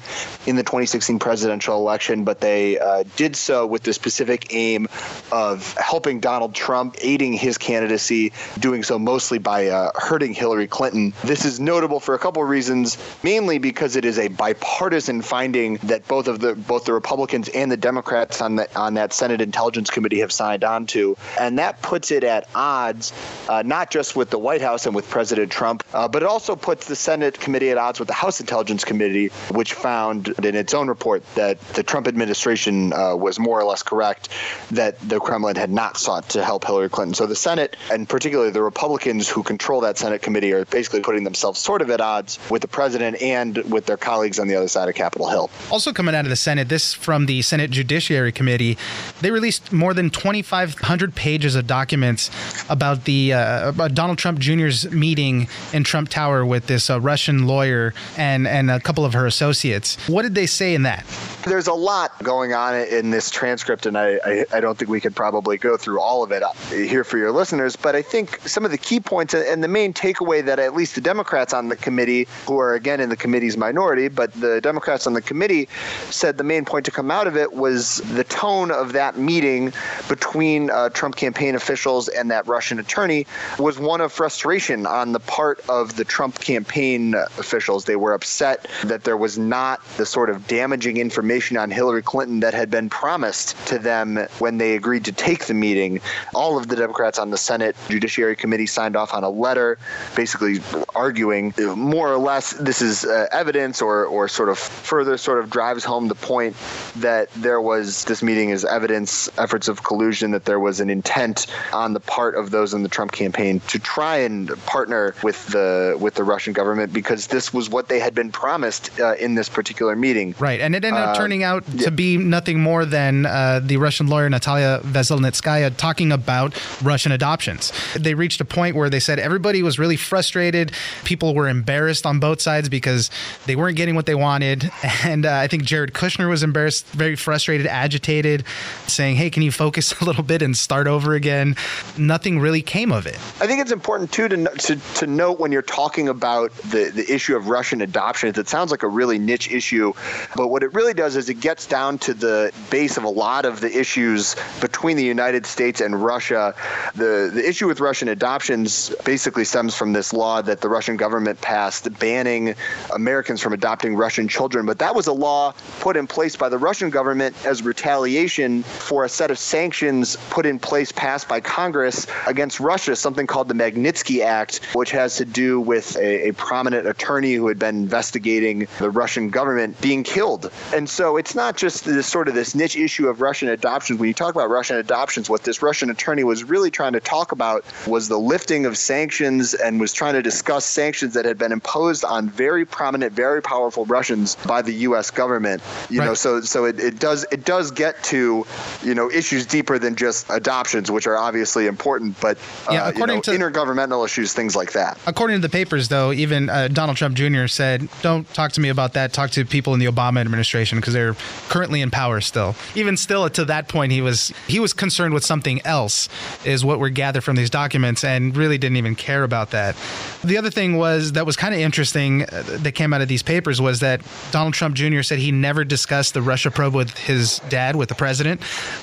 in 0.46 0.56
the 0.56 0.62
2016 0.62 1.18
presidential 1.18 1.76
election, 1.76 2.24
but 2.24 2.40
they 2.40 2.78
uh, 2.78 3.04
did 3.16 3.36
so 3.36 3.66
with 3.66 3.82
the 3.82 3.92
specific 3.92 4.54
aim 4.54 4.88
of 5.32 5.74
helping 5.74 6.20
Donald 6.20 6.54
Trump, 6.54 6.96
aiding 7.00 7.32
his 7.32 7.58
candidacy, 7.58 8.32
doing 8.58 8.82
so 8.82 8.98
mostly 8.98 9.38
by 9.38 9.68
uh, 9.68 9.90
hurting 9.94 10.34
Hillary 10.34 10.66
Clinton. 10.66 11.12
This 11.24 11.44
is 11.44 11.60
notable 11.60 12.00
for 12.00 12.14
a 12.14 12.18
couple 12.18 12.42
of 12.42 12.48
reasons, 12.48 12.98
mainly 13.22 13.58
because 13.58 13.96
it 13.96 14.04
is 14.04 14.18
a 14.18 14.28
bipartisan 14.28 15.22
finding 15.22 15.76
that 15.84 16.06
both 16.08 16.28
of 16.28 16.40
the 16.40 16.54
both 16.54 16.84
the 16.84 16.92
Republicans 16.92 17.48
and 17.48 17.70
the 17.70 17.76
Democrats 17.76 18.40
on 18.40 18.56
that 18.56 18.76
on 18.76 18.94
that 18.94 19.12
Senate 19.12 19.40
Intelligence 19.40 19.90
Committee 19.90 20.20
have 20.20 20.32
signed 20.32 20.64
on 20.64 20.86
to, 20.86 21.16
and 21.38 21.58
that 21.58 21.82
puts 21.82 22.10
it 22.10 22.24
at 22.24 22.48
odds 22.54 23.12
uh, 23.48 23.62
not 23.64 23.90
just 23.90 24.14
with 24.14 24.30
the 24.30 24.38
White 24.38 24.60
House 24.60 24.86
and 24.86 24.94
with 24.94 25.08
President 25.08 25.50
Trump, 25.50 25.82
uh, 25.94 26.06
but 26.06 26.22
it 26.22 26.26
also 26.26 26.54
puts 26.54 26.86
the 26.86 26.96
Senate 26.96 27.38
committee 27.40 27.70
at 27.70 27.78
odds 27.78 27.98
with 27.98 28.08
the 28.08 28.14
House 28.14 28.40
Intelligence 28.40 28.84
Committee, 28.84 29.28
which 29.50 29.72
found 29.74 30.28
in 30.44 30.54
its 30.54 30.74
own 30.74 30.88
report 30.88 31.22
that 31.34 31.60
the 31.74 31.82
Trump 31.82 32.06
administration 32.06 32.92
uh, 32.92 33.16
was 33.16 33.38
more 33.38 33.58
or 33.58 33.64
less 33.64 33.82
correct 33.82 34.28
that 34.70 34.98
the 35.08 35.18
Kremlin 35.18 35.56
had 35.56 35.70
not 35.70 35.96
sought 35.96 36.28
to 36.30 36.44
help 36.44 36.64
Hillary 36.64 36.88
Clinton. 36.88 37.14
So 37.14 37.26
the 37.26 37.36
Senate, 37.36 37.76
and 37.90 38.08
particularly 38.08 38.50
the 38.50 38.62
Republicans 38.62 39.28
who 39.28 39.42
control 39.42 39.80
that 39.80 39.98
Senate 39.98 40.22
committee, 40.22 40.52
are 40.52 40.64
basically 40.66 41.00
putting 41.00 41.24
themselves 41.24 41.58
sort 41.58 41.82
of 41.82 41.90
at 41.90 42.00
odds 42.00 42.38
with 42.50 42.62
the 42.62 42.68
president 42.68 43.20
and 43.22 43.56
with 43.70 43.86
their 43.86 43.96
colleagues 43.96 44.38
on 44.38 44.48
the 44.48 44.56
other 44.56 44.68
side 44.68 44.88
of 44.88 44.94
Capitol 44.94 45.28
Hill. 45.28 45.50
Also 45.70 45.92
coming 45.92 46.14
out 46.14 46.24
of 46.24 46.30
the 46.30 46.36
Senate, 46.36 46.68
this 46.68 46.92
from 46.92 47.26
the 47.26 47.42
Senate 47.42 47.70
Judiciary 47.70 48.32
Committee, 48.32 48.76
they 49.20 49.30
released 49.30 49.72
more 49.72 49.94
than 49.94 50.10
2,500 50.10 51.14
pages 51.14 51.54
of 51.54 51.66
documents 51.66 52.30
about 52.68 52.97
the 53.04 53.32
uh, 53.32 53.68
about 53.68 53.94
Donald 53.94 54.18
Trump 54.18 54.38
Jr.'s 54.38 54.90
meeting 54.90 55.48
in 55.72 55.84
Trump 55.84 56.08
Tower 56.08 56.44
with 56.44 56.66
this 56.66 56.90
uh, 56.90 57.00
Russian 57.00 57.46
lawyer 57.46 57.94
and 58.16 58.46
and 58.46 58.70
a 58.70 58.80
couple 58.80 59.04
of 59.04 59.14
her 59.14 59.26
associates. 59.26 59.96
What 60.08 60.22
did 60.22 60.34
they 60.34 60.46
say 60.46 60.74
in 60.74 60.82
that? 60.82 61.04
There's 61.44 61.66
a 61.66 61.72
lot 61.72 62.22
going 62.22 62.52
on 62.52 62.74
in 62.74 63.10
this 63.10 63.30
transcript, 63.30 63.86
and 63.86 63.96
I, 63.96 64.18
I, 64.24 64.44
I 64.52 64.60
don't 64.60 64.76
think 64.76 64.90
we 64.90 65.00
could 65.00 65.16
probably 65.16 65.56
go 65.56 65.76
through 65.76 66.00
all 66.00 66.22
of 66.22 66.32
it 66.32 66.42
uh, 66.42 66.52
here 66.70 67.04
for 67.04 67.16
your 67.16 67.32
listeners, 67.32 67.76
but 67.76 67.94
I 67.94 68.02
think 68.02 68.38
some 68.46 68.64
of 68.64 68.70
the 68.70 68.78
key 68.78 69.00
points 69.00 69.34
and 69.34 69.62
the 69.62 69.68
main 69.68 69.92
takeaway 69.92 70.44
that 70.44 70.58
at 70.58 70.74
least 70.74 70.94
the 70.94 71.00
Democrats 71.00 71.54
on 71.54 71.68
the 71.68 71.76
committee, 71.76 72.28
who 72.46 72.58
are 72.58 72.74
again 72.74 73.00
in 73.00 73.08
the 73.08 73.16
committee's 73.16 73.56
minority, 73.56 74.08
but 74.08 74.32
the 74.34 74.60
Democrats 74.60 75.06
on 75.06 75.14
the 75.14 75.22
committee 75.22 75.68
said 76.10 76.38
the 76.38 76.44
main 76.44 76.64
point 76.64 76.84
to 76.84 76.90
come 76.90 77.10
out 77.10 77.26
of 77.26 77.36
it 77.36 77.52
was 77.52 77.98
the 78.14 78.24
tone 78.24 78.70
of 78.70 78.92
that 78.92 79.16
meeting 79.16 79.72
between 80.08 80.70
uh, 80.70 80.88
Trump 80.90 81.16
campaign 81.16 81.54
officials 81.54 82.08
and 82.08 82.30
that 82.30 82.46
Russian 82.46 82.78
attorney 82.88 83.26
was 83.58 83.78
one 83.78 84.00
of 84.00 84.12
frustration 84.12 84.86
on 84.86 85.12
the 85.12 85.20
part 85.20 85.60
of 85.68 85.96
the 85.96 86.04
Trump 86.04 86.40
campaign 86.40 87.14
officials. 87.36 87.84
They 87.84 87.96
were 87.96 88.14
upset 88.14 88.66
that 88.84 89.04
there 89.04 89.16
was 89.16 89.36
not 89.36 89.84
the 89.98 90.06
sort 90.06 90.30
of 90.30 90.46
damaging 90.46 90.96
information 90.96 91.58
on 91.58 91.70
Hillary 91.70 92.02
Clinton 92.02 92.40
that 92.40 92.54
had 92.54 92.70
been 92.70 92.88
promised 92.88 93.54
to 93.66 93.78
them 93.78 94.16
when 94.38 94.56
they 94.56 94.74
agreed 94.74 95.04
to 95.04 95.12
take 95.12 95.46
the 95.46 95.54
meeting. 95.54 96.00
All 96.34 96.56
of 96.56 96.68
the 96.68 96.76
Democrats 96.76 97.18
on 97.18 97.30
the 97.30 97.36
Senate 97.36 97.76
Judiciary 97.88 98.36
Committee 98.36 98.66
signed 98.66 98.96
off 98.96 99.12
on 99.12 99.22
a 99.22 99.30
letter 99.30 99.78
basically 100.16 100.60
arguing 100.94 101.52
more 101.76 102.10
or 102.10 102.18
less 102.18 102.52
this 102.54 102.80
is 102.80 103.04
uh, 103.04 103.26
evidence 103.32 103.82
or, 103.82 104.06
or 104.06 104.28
sort 104.28 104.48
of 104.48 104.58
further 104.58 105.16
sort 105.18 105.38
of 105.38 105.50
drives 105.50 105.84
home 105.84 106.08
the 106.08 106.14
point 106.14 106.56
that 106.96 107.30
there 107.34 107.60
was 107.60 108.04
this 108.06 108.22
meeting 108.22 108.48
is 108.50 108.64
evidence, 108.64 109.28
efforts 109.38 109.68
of 109.68 109.84
collusion, 109.84 110.30
that 110.30 110.46
there 110.46 110.58
was 110.58 110.80
an 110.80 110.88
intent 110.88 111.46
on 111.72 111.92
the 111.92 112.00
part 112.00 112.34
of 112.34 112.50
those 112.50 112.74
in 112.78 112.82
the 112.82 112.88
Trump 112.88 113.12
campaign 113.12 113.60
to 113.68 113.78
try 113.78 114.16
and 114.18 114.48
partner 114.64 115.14
with 115.22 115.46
the 115.48 115.96
with 116.00 116.14
the 116.14 116.24
Russian 116.24 116.52
government 116.52 116.92
because 116.92 117.26
this 117.26 117.52
was 117.52 117.68
what 117.68 117.88
they 117.88 117.98
had 117.98 118.14
been 118.14 118.30
promised 118.30 118.98
uh, 119.00 119.14
in 119.16 119.34
this 119.34 119.48
particular 119.48 119.94
meeting. 119.94 120.34
Right, 120.38 120.60
and 120.60 120.74
it 120.74 120.84
ended 120.84 121.02
up 121.02 121.10
uh, 121.10 121.14
turning 121.14 121.42
out 121.42 121.64
yeah. 121.68 121.84
to 121.84 121.90
be 121.90 122.16
nothing 122.16 122.60
more 122.60 122.84
than 122.84 123.26
uh, 123.26 123.60
the 123.62 123.76
Russian 123.76 124.06
lawyer 124.06 124.28
Natalia 124.30 124.80
Veselnitskaya 124.84 125.76
talking 125.76 126.12
about 126.12 126.58
Russian 126.82 127.12
adoptions. 127.12 127.72
They 127.94 128.14
reached 128.14 128.40
a 128.40 128.44
point 128.44 128.76
where 128.76 128.88
they 128.88 129.00
said 129.00 129.18
everybody 129.18 129.62
was 129.62 129.78
really 129.78 129.96
frustrated. 129.96 130.72
People 131.04 131.34
were 131.34 131.48
embarrassed 131.48 132.06
on 132.06 132.20
both 132.20 132.40
sides 132.40 132.68
because 132.68 133.10
they 133.46 133.56
weren't 133.56 133.76
getting 133.76 133.94
what 133.94 134.06
they 134.06 134.14
wanted, 134.14 134.70
and 135.04 135.26
uh, 135.26 135.32
I 135.32 135.48
think 135.48 135.64
Jared 135.64 135.92
Kushner 135.92 136.28
was 136.28 136.42
embarrassed, 136.42 136.86
very 136.86 137.16
frustrated, 137.16 137.66
agitated, 137.66 138.44
saying, 138.86 139.16
"Hey, 139.16 139.30
can 139.30 139.42
you 139.42 139.52
focus 139.52 139.92
a 140.00 140.04
little 140.04 140.24
bit 140.24 140.42
and 140.42 140.56
start 140.56 140.86
over 140.86 141.14
again?" 141.14 141.56
Nothing 141.96 142.38
really 142.38 142.62
came 142.68 142.92
of 142.92 143.06
it. 143.06 143.14
I 143.40 143.46
think 143.46 143.62
it's 143.62 143.72
important 143.72 144.12
too 144.12 144.28
to 144.28 144.44
to, 144.44 144.76
to 144.96 145.06
note 145.06 145.40
when 145.40 145.52
you're 145.52 145.62
talking 145.62 146.06
about 146.06 146.52
the 146.70 146.92
the 146.94 147.10
issue 147.10 147.34
of 147.34 147.48
Russian 147.48 147.80
adoptions. 147.80 148.36
It 148.36 148.46
sounds 148.46 148.70
like 148.70 148.82
a 148.82 148.88
really 148.88 149.18
niche 149.18 149.50
issue, 149.50 149.94
but 150.36 150.48
what 150.48 150.62
it 150.62 150.74
really 150.74 150.92
does 150.92 151.16
is 151.16 151.30
it 151.30 151.40
gets 151.40 151.66
down 151.66 151.96
to 152.00 152.12
the 152.12 152.52
base 152.68 152.98
of 152.98 153.04
a 153.04 153.08
lot 153.08 153.46
of 153.46 153.62
the 153.62 153.74
issues 153.74 154.36
between 154.60 154.98
the 154.98 155.04
United 155.04 155.46
States 155.46 155.80
and 155.80 156.04
Russia. 156.04 156.54
The 156.94 157.30
the 157.32 157.48
issue 157.48 157.66
with 157.66 157.80
Russian 157.80 158.08
adoptions 158.08 158.94
basically 159.02 159.46
stems 159.46 159.74
from 159.74 159.94
this 159.94 160.12
law 160.12 160.42
that 160.42 160.60
the 160.60 160.68
Russian 160.68 160.98
government 160.98 161.40
passed 161.40 161.98
banning 161.98 162.54
Americans 162.94 163.40
from 163.40 163.54
adopting 163.54 163.96
Russian 163.96 164.28
children, 164.28 164.66
but 164.66 164.78
that 164.80 164.94
was 164.94 165.06
a 165.06 165.12
law 165.14 165.54
put 165.80 165.96
in 165.96 166.06
place 166.06 166.36
by 166.36 166.50
the 166.50 166.58
Russian 166.58 166.90
government 166.90 167.34
as 167.46 167.62
retaliation 167.62 168.62
for 168.62 169.06
a 169.06 169.08
set 169.08 169.30
of 169.30 169.38
sanctions 169.38 170.16
put 170.28 170.44
in 170.44 170.58
place 170.58 170.92
passed 170.92 171.28
by 171.28 171.40
Congress 171.40 172.06
against 172.26 172.57
Russia, 172.60 172.96
something 172.96 173.26
called 173.26 173.48
the 173.48 173.54
Magnitsky 173.54 174.24
Act, 174.24 174.64
which 174.74 174.90
has 174.90 175.16
to 175.16 175.24
do 175.24 175.60
with 175.60 175.96
a, 175.96 176.28
a 176.28 176.32
prominent 176.34 176.86
attorney 176.86 177.34
who 177.34 177.48
had 177.48 177.58
been 177.58 177.76
investigating 177.76 178.66
the 178.78 178.90
Russian 178.90 179.30
government 179.30 179.80
being 179.80 180.02
killed. 180.02 180.50
And 180.74 180.88
so 180.88 181.16
it's 181.16 181.34
not 181.34 181.56
just 181.56 181.84
this 181.84 182.06
sort 182.06 182.28
of 182.28 182.34
this 182.34 182.54
niche 182.54 182.76
issue 182.76 183.08
of 183.08 183.20
Russian 183.20 183.48
adoptions. 183.48 183.98
When 183.98 184.08
you 184.08 184.14
talk 184.14 184.34
about 184.34 184.50
Russian 184.50 184.76
adoptions, 184.76 185.28
what 185.28 185.44
this 185.44 185.62
Russian 185.62 185.90
attorney 185.90 186.24
was 186.24 186.44
really 186.44 186.70
trying 186.70 186.92
to 186.92 187.00
talk 187.00 187.32
about 187.32 187.64
was 187.86 188.08
the 188.08 188.18
lifting 188.18 188.66
of 188.66 188.76
sanctions 188.76 189.54
and 189.54 189.80
was 189.80 189.92
trying 189.92 190.14
to 190.14 190.22
discuss 190.22 190.64
sanctions 190.64 191.14
that 191.14 191.24
had 191.24 191.38
been 191.38 191.52
imposed 191.52 192.04
on 192.04 192.28
very 192.28 192.64
prominent, 192.64 193.12
very 193.12 193.42
powerful 193.42 193.84
Russians 193.86 194.36
by 194.46 194.62
the 194.62 194.72
U.S. 194.72 195.10
government. 195.10 195.62
You 195.90 196.00
right. 196.00 196.06
know, 196.06 196.14
so 196.14 196.40
so 196.40 196.64
it, 196.64 196.78
it 196.78 196.98
does 196.98 197.26
it 197.30 197.44
does 197.44 197.70
get 197.70 198.02
to 198.04 198.46
you 198.82 198.94
know 198.94 199.10
issues 199.10 199.46
deeper 199.46 199.78
than 199.78 199.96
just 199.96 200.28
adoptions, 200.30 200.90
which 200.90 201.06
are 201.06 201.16
obviously 201.16 201.66
important, 201.66 202.20
but 202.20 202.38
yeah, 202.70 202.84
uh, 202.84 202.90
according 202.90 203.16
you 203.16 203.38
know, 203.38 203.50
to 203.50 203.50
intergovernmental 203.50 204.04
issues, 204.04 204.32
things 204.32 204.54
like 204.54 204.72
that. 204.72 204.98
According 205.06 205.36
to 205.36 205.40
the 205.40 205.50
papers, 205.50 205.88
though, 205.88 206.12
even 206.12 206.50
uh, 206.50 206.68
Donald 206.68 206.96
Trump 206.96 207.16
Jr. 207.16 207.46
said, 207.46 207.88
"Don't 208.02 208.28
talk 208.34 208.52
to 208.52 208.60
me 208.60 208.68
about 208.68 208.92
that. 208.94 209.12
Talk 209.12 209.30
to 209.32 209.44
people 209.44 209.74
in 209.74 209.80
the 209.80 209.86
Obama 209.86 210.20
administration 210.20 210.78
because 210.78 210.94
they're 210.94 211.14
currently 211.48 211.80
in 211.80 211.90
power 211.90 212.20
still." 212.20 212.54
Even 212.74 212.96
still, 212.96 213.28
to 213.30 213.44
that 213.46 213.68
point, 213.68 213.92
he 213.92 214.00
was 214.00 214.32
he 214.46 214.60
was 214.60 214.72
concerned 214.72 215.14
with 215.14 215.24
something 215.24 215.60
else, 215.64 216.08
is 216.44 216.64
what 216.64 216.78
we're 216.80 216.88
gathered 216.88 217.24
from 217.24 217.36
these 217.36 217.50
documents, 217.50 218.04
and 218.04 218.36
really 218.36 218.58
didn't 218.58 218.76
even 218.76 218.94
care 218.94 219.24
about 219.24 219.50
that. 219.50 219.76
The 220.24 220.36
other 220.36 220.50
thing 220.50 220.76
was 220.76 221.12
that 221.12 221.26
was 221.26 221.36
kind 221.36 221.54
of 221.54 221.60
interesting 221.60 222.24
uh, 222.24 222.42
that 222.60 222.72
came 222.72 222.92
out 222.92 223.00
of 223.00 223.08
these 223.08 223.22
papers 223.22 223.60
was 223.60 223.80
that 223.80 224.02
Donald 224.30 224.54
Trump 224.54 224.74
Jr. 224.74 225.02
said 225.02 225.18
he 225.18 225.32
never 225.32 225.64
discussed 225.64 226.14
the 226.14 226.22
Russia 226.22 226.50
probe 226.50 226.74
with 226.74 226.96
his 226.96 227.40
dad, 227.48 227.76
with 227.76 227.88
the 227.88 227.94
president, 227.94 228.42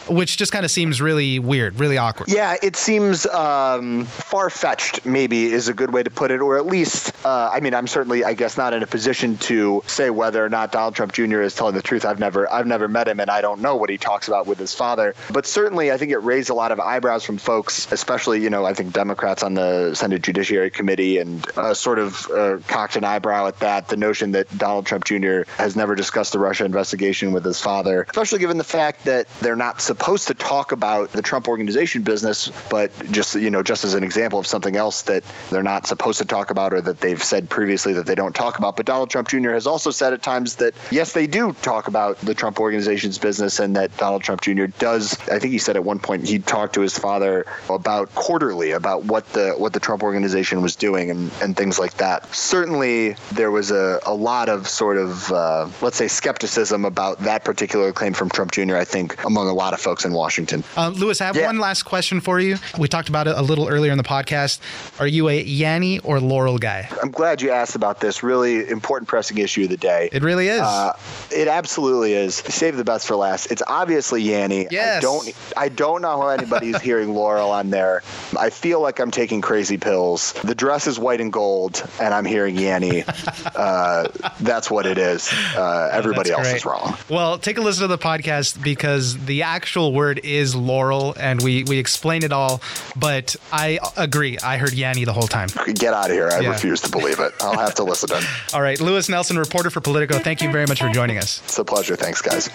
which 0.10 0.38
just 0.38 0.51
kind 0.51 0.65
of 0.65 0.72
seems 0.72 1.01
really 1.01 1.39
weird, 1.39 1.79
really 1.79 1.98
awkward. 1.98 2.29
Yeah, 2.29 2.55
it 2.63 2.75
seems 2.75 3.25
um, 3.55 4.05
far 4.05 4.50
fetched, 4.50 5.05
maybe 5.05 5.45
is 5.45 5.67
a 5.67 5.74
good 5.74 5.93
way 5.93 6.03
to 6.03 6.09
put 6.09 6.31
it, 6.31 6.41
or 6.41 6.57
at 6.57 6.65
least, 6.65 7.13
uh, 7.25 7.50
I 7.51 7.59
mean, 7.59 7.74
I'm 7.74 7.88
certainly, 7.88 8.24
I 8.24 8.33
guess, 8.33 8.57
not 8.57 8.74
in 8.74 8.83
a 8.83 8.88
position 8.88 9.38
to 9.38 9.81
say 9.88 10.09
whether 10.09 10.43
or 10.43 10.50
not 10.50 10.71
Donald 10.71 10.95
Trump 10.95 11.13
Jr. 11.13 11.41
is 11.41 11.55
telling 11.55 11.75
the 11.75 11.81
truth. 11.81 12.05
I've 12.05 12.19
never, 12.19 12.51
I've 12.51 12.67
never 12.67 12.88
met 12.88 13.07
him, 13.07 13.19
and 13.19 13.29
I 13.29 13.41
don't 13.41 13.62
know 13.62 13.75
what 13.75 13.89
he 13.89 13.97
talks 13.97 14.27
about 14.27 14.47
with 14.47 14.57
his 14.57 14.74
father. 14.74 15.15
But 15.31 15.45
certainly, 15.45 15.91
I 15.91 15.97
think 15.97 16.12
it 16.12 16.17
raised 16.17 16.50
a 16.50 16.53
lot 16.53 16.71
of 16.71 16.79
eyebrows 16.79 17.24
from 17.24 17.38
folks, 17.38 17.91
especially, 17.91 18.41
you 18.41 18.50
know, 18.50 18.65
I 18.65 18.74
think 18.74 18.93
Democrats 18.93 19.43
on 19.43 19.53
the 19.53 19.95
Senate 19.95 20.21
Judiciary 20.21 20.69
Committee, 20.71 21.17
and 21.17 21.45
uh, 21.57 21.74
sort 21.74 22.00
of 22.00 22.29
uh, 22.31 22.57
cocked 22.67 22.95
an 22.95 23.03
eyebrow 23.03 23.47
at 23.47 23.59
that. 23.59 23.88
The 23.88 23.97
notion 23.97 24.31
that 24.31 24.55
Donald 24.57 24.85
Trump 24.85 25.05
Jr. 25.05 25.43
has 25.57 25.75
never 25.75 25.95
discussed 25.95 26.33
the 26.33 26.39
Russia 26.39 26.65
investigation 26.65 27.31
with 27.31 27.45
his 27.45 27.62
father, 27.62 28.05
especially 28.09 28.39
given 28.39 28.57
the 28.57 28.63
fact 28.63 29.05
that 29.05 29.27
they're 29.39 29.55
not 29.55 29.81
supposed 29.81 30.27
to 30.27 30.33
talk 30.33 30.71
about 30.71 31.12
the 31.12 31.21
Trump 31.21 31.47
organization 31.47 32.01
business, 32.01 32.51
but 32.69 32.91
just 33.12 33.35
you 33.45 33.51
know, 33.51 33.61
just 33.61 33.85
as 33.85 33.93
an 33.93 34.03
example 34.03 34.39
of 34.39 34.47
something 34.47 34.75
else 34.75 35.03
that 35.03 35.23
they're 35.51 35.63
not 35.63 35.85
supposed 35.85 36.17
to 36.17 36.25
talk 36.25 36.49
about 36.49 36.73
or 36.73 36.81
that 36.81 36.99
they've 36.99 37.23
said 37.23 37.47
previously 37.47 37.93
that 37.93 38.07
they 38.07 38.15
don't 38.15 38.33
talk 38.33 38.57
about. 38.57 38.75
But 38.75 38.87
Donald 38.87 39.11
Trump 39.11 39.29
Jr. 39.29 39.51
has 39.51 39.67
also 39.67 39.91
said 39.91 40.13
at 40.13 40.23
times 40.23 40.55
that 40.55 40.73
yes, 40.89 41.13
they 41.13 41.27
do 41.27 41.53
talk 41.61 41.87
about 41.87 42.17
the 42.21 42.33
Trump 42.33 42.59
organization's 42.59 43.19
business, 43.19 43.59
and 43.59 43.75
that 43.75 43.95
Donald 43.97 44.23
Trump 44.23 44.41
Jr. 44.41 44.65
does. 44.79 45.13
I 45.29 45.37
think 45.37 45.53
he 45.53 45.59
said 45.59 45.75
at 45.75 45.83
one 45.83 45.99
point 45.99 46.27
he 46.27 46.39
talked 46.39 46.73
to 46.73 46.81
his 46.81 46.97
father 46.97 47.45
about 47.69 48.13
quarterly 48.15 48.71
about 48.71 49.05
what 49.05 49.31
the 49.33 49.51
what 49.51 49.73
the 49.73 49.79
Trump 49.79 50.01
organization 50.01 50.63
was 50.63 50.75
doing 50.75 51.11
and 51.11 51.31
and 51.41 51.55
things 51.55 51.77
like 51.77 51.97
that. 51.97 52.33
Certainly, 52.33 53.15
there 53.31 53.51
was 53.51 53.69
a, 53.69 53.99
a 54.07 54.13
lot 54.13 54.49
of 54.49 54.67
sort 54.67 54.97
of 54.97 55.31
uh, 55.31 55.69
let's 55.81 55.97
say 55.97 56.07
skepticism 56.07 56.83
about 56.83 57.19
that 57.19 57.45
particular 57.45 57.93
claim 57.93 58.13
from 58.13 58.29
Trump 58.29 58.51
Jr. 58.51 58.77
I 58.77 58.85
think 58.85 59.23
among 59.23 59.47
a 59.47 59.53
lot 59.53 59.73
of 59.73 59.79
folks 59.79 60.03
in 60.03 60.13
Washington. 60.13 60.63
Uh, 60.75 60.89
Louis, 60.89 61.21
I 61.21 61.25
have 61.25 61.35
yeah. 61.35 61.45
one 61.45 61.59
last 61.59 61.83
question 61.83 62.19
for 62.21 62.39
you. 62.39 62.57
We 62.79 62.87
talked 62.87 63.09
about 63.09 63.25
it 63.27 63.38
a 63.38 63.41
little 63.41 63.67
earlier 63.67 63.91
in 63.91 63.98
the 63.98 64.03
podcast. 64.03 64.60
Are 65.00 65.08
you 65.08 65.29
a 65.29 65.44
Yanny 65.44 66.00
or 66.03 66.20
Laurel 66.20 66.58
guy? 66.58 66.89
I'm 67.01 67.12
glad 67.12 67.41
you 67.41 67.51
asked 67.51 67.75
about 67.75 68.00
this 68.00 68.24
really 68.24 68.67
important 68.70 69.08
pressing 69.08 69.38
issue 69.38 69.63
of 69.63 69.70
the 69.70 69.77
day. 69.77 70.10
It 70.12 70.24
really 70.24 70.48
is. 70.48 70.62
Uh, 70.62 70.98
it 71.32 71.48
absolutely 71.48 72.13
is. 72.13 72.36
Save 72.36 72.77
the 72.77 72.84
best 72.84 73.08
for 73.08 73.15
last. 73.15 73.51
It's 73.51 73.63
obviously 73.67 74.24
Yanny. 74.24 74.67
Yes. 74.72 74.98
I 74.98 75.01
don't. 75.01 75.34
I 75.58 75.70
don't 75.70 76.01
know 76.01 76.22
how 76.22 76.29
anybody's 76.29 76.82
hearing 76.82 77.13
Laurel 77.13 77.51
on 77.51 77.70
there. 77.70 78.03
I 78.38 78.50
feel 78.50 78.82
like 78.82 79.00
I'm 79.00 79.12
taking 79.12 79.41
crazy 79.41 79.77
pills. 79.77 80.34
The 80.44 80.55
dress 80.55 80.88
is 80.88 81.00
white 81.00 81.22
and 81.22 81.32
gold, 81.32 81.84
and 82.00 82.13
I'm 82.13 82.25
hearing 82.25 82.55
Yanny. 82.55 83.03
uh, 83.55 84.10
that's 84.39 84.70
what 84.70 84.86
it 84.86 84.98
is. 84.98 85.32
Uh, 85.55 85.89
everybody 85.91 86.32
else 86.32 86.48
great. 86.48 86.58
is 86.58 86.65
wrong. 86.65 86.98
Well, 87.10 87.38
take 87.38 87.58
a 87.58 87.62
listen 87.62 87.84
to 87.84 87.88
the 87.88 87.98
podcast 87.98 88.62
because 88.62 89.17
the 89.25 89.44
actual 89.44 89.94
word 89.94 90.20
is 90.24 90.55
Laurel, 90.55 91.15
and 91.20 91.41
we 91.41 91.63
we 91.63 91.77
explain 91.79 92.24
it 92.24 92.32
all. 92.32 92.62
But 92.96 93.14
I 93.51 93.79
agree. 93.98 94.38
I 94.39 94.57
heard 94.57 94.72
Yanny 94.72 95.05
the 95.05 95.13
whole 95.13 95.27
time. 95.27 95.50
Get 95.74 95.93
out 95.93 96.05
of 96.05 96.12
here. 96.12 96.29
I 96.29 96.41
yeah. 96.41 96.50
refuse 96.50 96.81
to 96.81 96.89
believe 96.89 97.19
it. 97.19 97.34
I'll 97.41 97.57
have 97.57 97.75
to 97.75 97.84
listen 97.84 98.15
in. 98.15 98.24
all 98.53 98.62
right. 98.62 98.79
Louis 98.79 99.07
Nelson, 99.10 99.38
reporter 99.38 99.69
for 99.69 99.81
Politico. 99.81 100.19
Thank 100.19 100.41
you 100.41 100.51
very 100.51 100.65
much 100.65 100.79
for 100.81 100.89
joining 100.89 101.17
us. 101.17 101.41
It's 101.45 101.57
a 101.57 101.65
pleasure. 101.65 101.95
Thanks, 101.95 102.22
guys. 102.22 102.50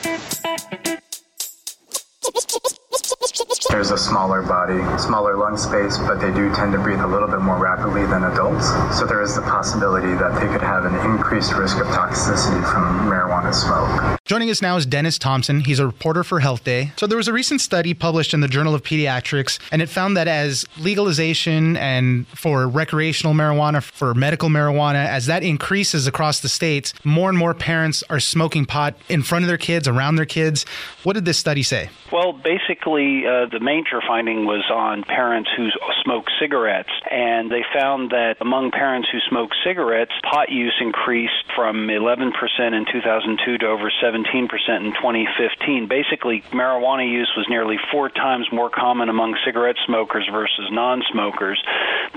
There's 3.71 3.93
a 3.93 3.97
smaller 3.97 4.43
body, 4.43 4.81
smaller 4.99 5.37
lung 5.37 5.57
space, 5.57 5.97
but 5.97 6.21
they 6.21 6.33
do 6.33 6.53
tend 6.55 6.73
to 6.73 6.79
breathe 6.79 7.01
a 7.01 7.07
little 7.07 7.29
bit 7.29 7.41
more 7.41 7.57
rapidly 7.57 8.05
than 8.05 8.25
adults. 8.25 8.69
So 8.99 9.07
there 9.07 9.23
is 9.23 9.37
the 9.37 9.43
possibility 9.43 10.13
that 10.15 10.35
they 10.41 10.49
could 10.49 10.61
have 10.61 10.85
an 10.85 10.95
increased 11.09 11.55
risk 11.55 11.79
of 11.79 11.87
toxicity 11.87 12.61
from 12.71 13.09
marijuana 13.09 13.55
smoke. 13.55 14.19
Joining 14.25 14.51
us 14.51 14.61
now 14.61 14.77
is 14.77 14.87
Dennis 14.87 15.19
Thompson. 15.19 15.61
He's 15.61 15.79
a 15.79 15.87
reporter 15.87 16.25
for 16.25 16.41
HealthDay. 16.41 16.99
So 16.99 17.07
there 17.07 17.17
was 17.17 17.29
a 17.29 17.33
recent 17.33 17.61
study 17.61 17.95
published 17.95 18.35
in 18.35 18.41
the 18.41 18.49
Journal 18.49 18.75
of 18.75 18.83
Pediatrics, 18.83 19.61
and 19.71 19.81
it 19.81 19.89
found 19.89 20.17
that 20.17 20.27
as 20.27 20.65
legalization 20.79 21.77
and 21.77 22.27
for 22.29 22.67
recreational 22.67 23.35
marijuana, 23.35 23.83
for 23.83 24.15
medical 24.15 24.49
marijuana, 24.49 25.07
as 25.07 25.27
that 25.27 25.45
increases 25.45 26.09
across 26.09 26.41
the 26.41 26.49
states, 26.49 26.93
more 27.05 27.29
and 27.29 27.39
more 27.39 27.55
parents 27.55 28.03
are 28.11 28.21
smoking 28.21 28.67
pot 28.67 28.97
in 29.09 29.23
front 29.23 29.45
of 29.45 29.49
their 29.49 29.59
kids, 29.59 29.87
around 29.87 30.17
their 30.17 30.27
kids. 30.27 30.67
What 31.05 31.13
did 31.13 31.25
this 31.25 31.39
study 31.39 31.63
say? 31.63 31.89
Well, 32.13 32.33
basically, 32.33 33.25
uh, 33.27 33.47
the 33.47 33.60
the 33.61 33.65
major 33.65 34.01
finding 34.07 34.47
was 34.47 34.65
on 34.73 35.05
parents 35.05 35.51
who 35.57 35.69
smoke 36.03 36.25
cigarettes, 36.41 36.91
and 37.11 37.51
they 37.51 37.63
found 37.75 38.11
that 38.11 38.37
among 38.41 38.71
parents 38.71 39.09
who 39.13 39.19
smoke 39.29 39.51
cigarettes, 39.65 40.13
pot 40.25 40.49
use 40.49 40.75
increased 40.81 41.45
from 41.55 41.89
11% 41.89 42.33
in 42.73 42.87
2002 42.91 43.59
to 43.59 43.67
over 43.67 43.93
17% 44.03 44.25
in 44.25 44.93
2015. 44.97 45.89
Basically, 45.89 46.43
marijuana 46.53 47.05
use 47.05 47.31
was 47.37 47.47
nearly 47.49 47.77
four 47.93 48.09
times 48.09 48.49
more 48.53 48.71
common 48.71 49.09
among 49.09 49.37
cigarette 49.45 49.77
smokers 49.87 50.27
versus 50.33 50.69
non-smokers. 50.71 51.63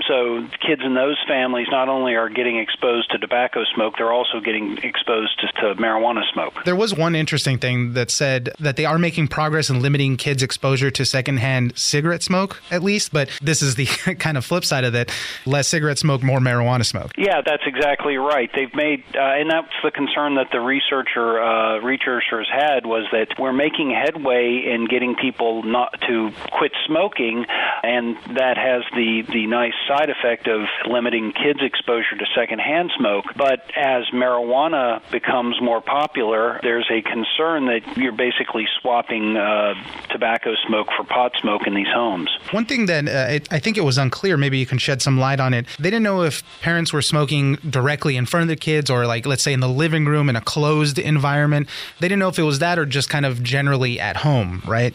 So 0.08 0.46
kids 0.66 0.82
in 0.84 0.94
those 0.94 1.20
families 1.28 1.68
not 1.70 1.88
only 1.88 2.14
are 2.14 2.28
getting 2.28 2.58
exposed 2.58 3.10
to 3.12 3.18
tobacco 3.18 3.64
smoke, 3.74 3.94
they're 3.98 4.12
also 4.12 4.40
getting 4.40 4.78
exposed 4.82 5.38
to, 5.40 5.46
to 5.60 5.80
marijuana 5.80 6.22
smoke. 6.32 6.64
There 6.64 6.76
was 6.76 6.94
one 6.94 7.14
interesting 7.14 7.58
thing 7.58 7.92
that 7.92 8.10
said 8.10 8.50
that 8.58 8.76
they 8.76 8.84
are 8.84 8.98
making 8.98 9.28
progress 9.28 9.68
in 9.68 9.80
limiting 9.80 10.16
kids' 10.16 10.42
exposure 10.42 10.90
to 10.90 11.04
secondhand 11.34 11.76
cigarette 11.76 12.22
smoke, 12.22 12.62
at 12.70 12.82
least. 12.82 13.12
But 13.12 13.28
this 13.42 13.62
is 13.62 13.74
the 13.74 13.86
kind 14.18 14.36
of 14.36 14.44
flip 14.44 14.64
side 14.64 14.84
of 14.84 14.94
it: 14.94 15.10
less 15.46 15.68
cigarette 15.68 15.98
smoke, 15.98 16.22
more 16.22 16.38
marijuana 16.38 16.84
smoke. 16.84 17.12
Yeah, 17.16 17.40
that's 17.44 17.62
exactly 17.66 18.16
right. 18.16 18.50
They've 18.54 18.74
made, 18.74 19.04
uh, 19.14 19.20
and 19.20 19.50
that's 19.50 19.72
the 19.82 19.90
concern 19.90 20.36
that 20.36 20.48
the 20.52 20.60
researcher 20.60 21.42
uh, 21.42 21.80
researchers 21.80 22.48
had 22.50 22.86
was 22.86 23.06
that 23.12 23.28
we're 23.38 23.52
making 23.52 23.90
headway 23.90 24.64
in 24.72 24.86
getting 24.86 25.16
people 25.16 25.62
not 25.62 25.94
to 26.08 26.30
quit 26.52 26.72
smoking, 26.86 27.46
and 27.82 28.16
that 28.36 28.56
has 28.56 28.82
the 28.94 29.22
the 29.32 29.46
nice 29.46 29.74
side 29.88 30.10
effect 30.10 30.46
of 30.48 30.62
limiting 30.88 31.32
kids' 31.32 31.60
exposure 31.62 32.16
to 32.16 32.26
secondhand 32.34 32.90
smoke. 32.96 33.24
But 33.36 33.64
as 33.76 34.04
marijuana 34.12 35.00
becomes 35.10 35.60
more 35.60 35.80
popular, 35.80 36.60
there's 36.62 36.88
a 36.90 37.02
concern 37.02 37.66
that 37.66 37.96
you're 37.96 38.12
basically 38.12 38.66
swapping 38.80 39.36
uh, 39.36 39.74
tobacco 40.10 40.54
smoke 40.66 40.88
for 40.96 41.04
pot 41.04 41.23
smoke 41.40 41.66
in 41.66 41.74
these 41.74 41.88
homes. 41.92 42.30
One 42.52 42.66
thing 42.66 42.86
that 42.86 43.08
uh, 43.08 43.32
it, 43.32 43.52
I 43.52 43.58
think 43.58 43.76
it 43.76 43.84
was 43.84 43.98
unclear, 43.98 44.36
maybe 44.36 44.58
you 44.58 44.66
can 44.66 44.78
shed 44.78 45.02
some 45.02 45.18
light 45.18 45.40
on 45.40 45.54
it. 45.54 45.66
They 45.78 45.90
didn't 45.90 46.02
know 46.02 46.22
if 46.22 46.42
parents 46.60 46.92
were 46.92 47.02
smoking 47.02 47.54
directly 47.68 48.16
in 48.16 48.26
front 48.26 48.42
of 48.42 48.48
the 48.48 48.56
kids 48.56 48.90
or, 48.90 49.06
like, 49.06 49.26
let's 49.26 49.42
say 49.42 49.52
in 49.52 49.60
the 49.60 49.68
living 49.68 50.06
room 50.06 50.28
in 50.28 50.36
a 50.36 50.40
closed 50.40 50.98
environment. 50.98 51.68
They 52.00 52.08
didn't 52.08 52.20
know 52.20 52.28
if 52.28 52.38
it 52.38 52.42
was 52.42 52.58
that 52.60 52.78
or 52.78 52.86
just 52.86 53.08
kind 53.08 53.26
of 53.26 53.42
generally 53.42 53.98
at 54.00 54.16
home, 54.16 54.62
right? 54.66 54.94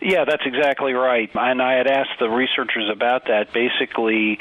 Yeah, 0.00 0.24
that's 0.24 0.42
exactly 0.46 0.92
right. 0.92 1.30
And 1.34 1.60
I 1.60 1.74
had 1.74 1.86
asked 1.86 2.18
the 2.18 2.28
researchers 2.28 2.88
about 2.90 3.26
that. 3.26 3.52
Basically, 3.52 4.38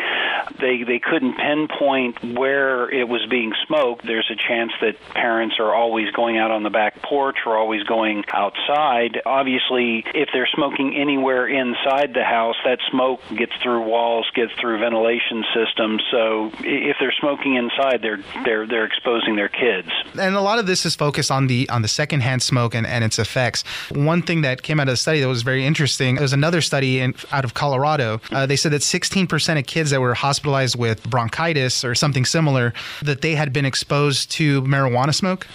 they 0.60 0.84
they 0.84 1.00
couldn't 1.00 1.36
pinpoint 1.36 2.24
where 2.38 2.90
it 2.90 3.08
was 3.08 3.26
being 3.30 3.54
smoked. 3.68 4.06
There's 4.06 4.30
a 4.32 4.36
chance 4.48 4.72
that 4.82 4.96
parents 5.14 5.58
are 5.60 5.74
always 5.74 6.12
going 6.12 6.38
out 6.38 6.52
on 6.52 6.64
the 6.64 6.70
back 6.70 7.02
porch 7.02 7.38
or 7.46 7.58
always 7.58 7.84
going 7.84 8.24
outside. 8.32 9.22
Obviously, 9.26 10.06
if 10.16 10.30
they're 10.32 10.50
smoking 10.54 10.96
anywhere 10.96 11.48
inside 11.48 12.14
the 12.14 12.24
house, 12.24 12.56
that 12.64 12.80
smoke 12.90 13.22
gets 13.36 13.54
through 13.62 13.84
walls, 13.84 14.30
gets 14.34 14.54
through 14.60 14.80
ventilation 14.80 15.44
systems. 15.54 16.02
So 16.10 16.52
if 16.60 16.96
they're 17.00 17.16
smoking 17.20 17.56
inside, 17.56 18.02
they're 18.02 18.24
they're 18.46 18.66
they're 18.66 18.86
exposing 18.86 19.36
their 19.36 19.50
kids. 19.50 19.90
And 20.18 20.36
a 20.36 20.42
lot 20.42 20.60
of 20.60 20.68
this 20.68 20.86
is 20.86 20.96
focused 20.96 21.32
on 21.32 21.48
the 21.48 21.68
on 21.70 21.82
the 21.82 21.88
secondhand 21.90 22.44
smoke 22.44 22.76
and, 22.76 22.88
and 22.88 23.04
its 23.04 23.20
effects. 23.20 23.64
One 23.92 24.22
thing 24.22 24.42
that 24.42 24.64
came 24.64 24.80
out 24.80 24.88
of 24.88 24.94
the 24.94 24.98
study 24.98 25.20
that 25.20 25.28
was 25.28 25.44
very 25.50 25.66
interesting. 25.66 26.14
There 26.16 26.22
was 26.22 26.34
another 26.34 26.62
study 26.62 27.00
in, 27.00 27.16
out 27.32 27.44
of 27.44 27.56
Colorado. 27.56 28.22
Uh, 28.32 28.46
they 28.46 28.56
said 28.56 28.72
that 28.72 28.82
16% 28.82 29.58
of 29.58 29.66
kids 29.66 29.90
that 29.90 30.00
were 30.00 30.14
hospitalized 30.14 30.78
with 30.78 31.04
bronchitis 31.10 31.84
or 31.84 31.96
something 31.96 32.24
similar 32.24 32.72
that 33.02 33.22
they 33.22 33.34
had 33.34 33.52
been 33.52 33.66
exposed 33.66 34.30
to 34.34 34.62
marijuana 34.62 35.14
smoke. 35.14 35.48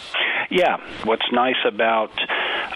Yeah, 0.51 0.79
what's 1.05 1.27
nice 1.33 1.63
about 1.65 2.11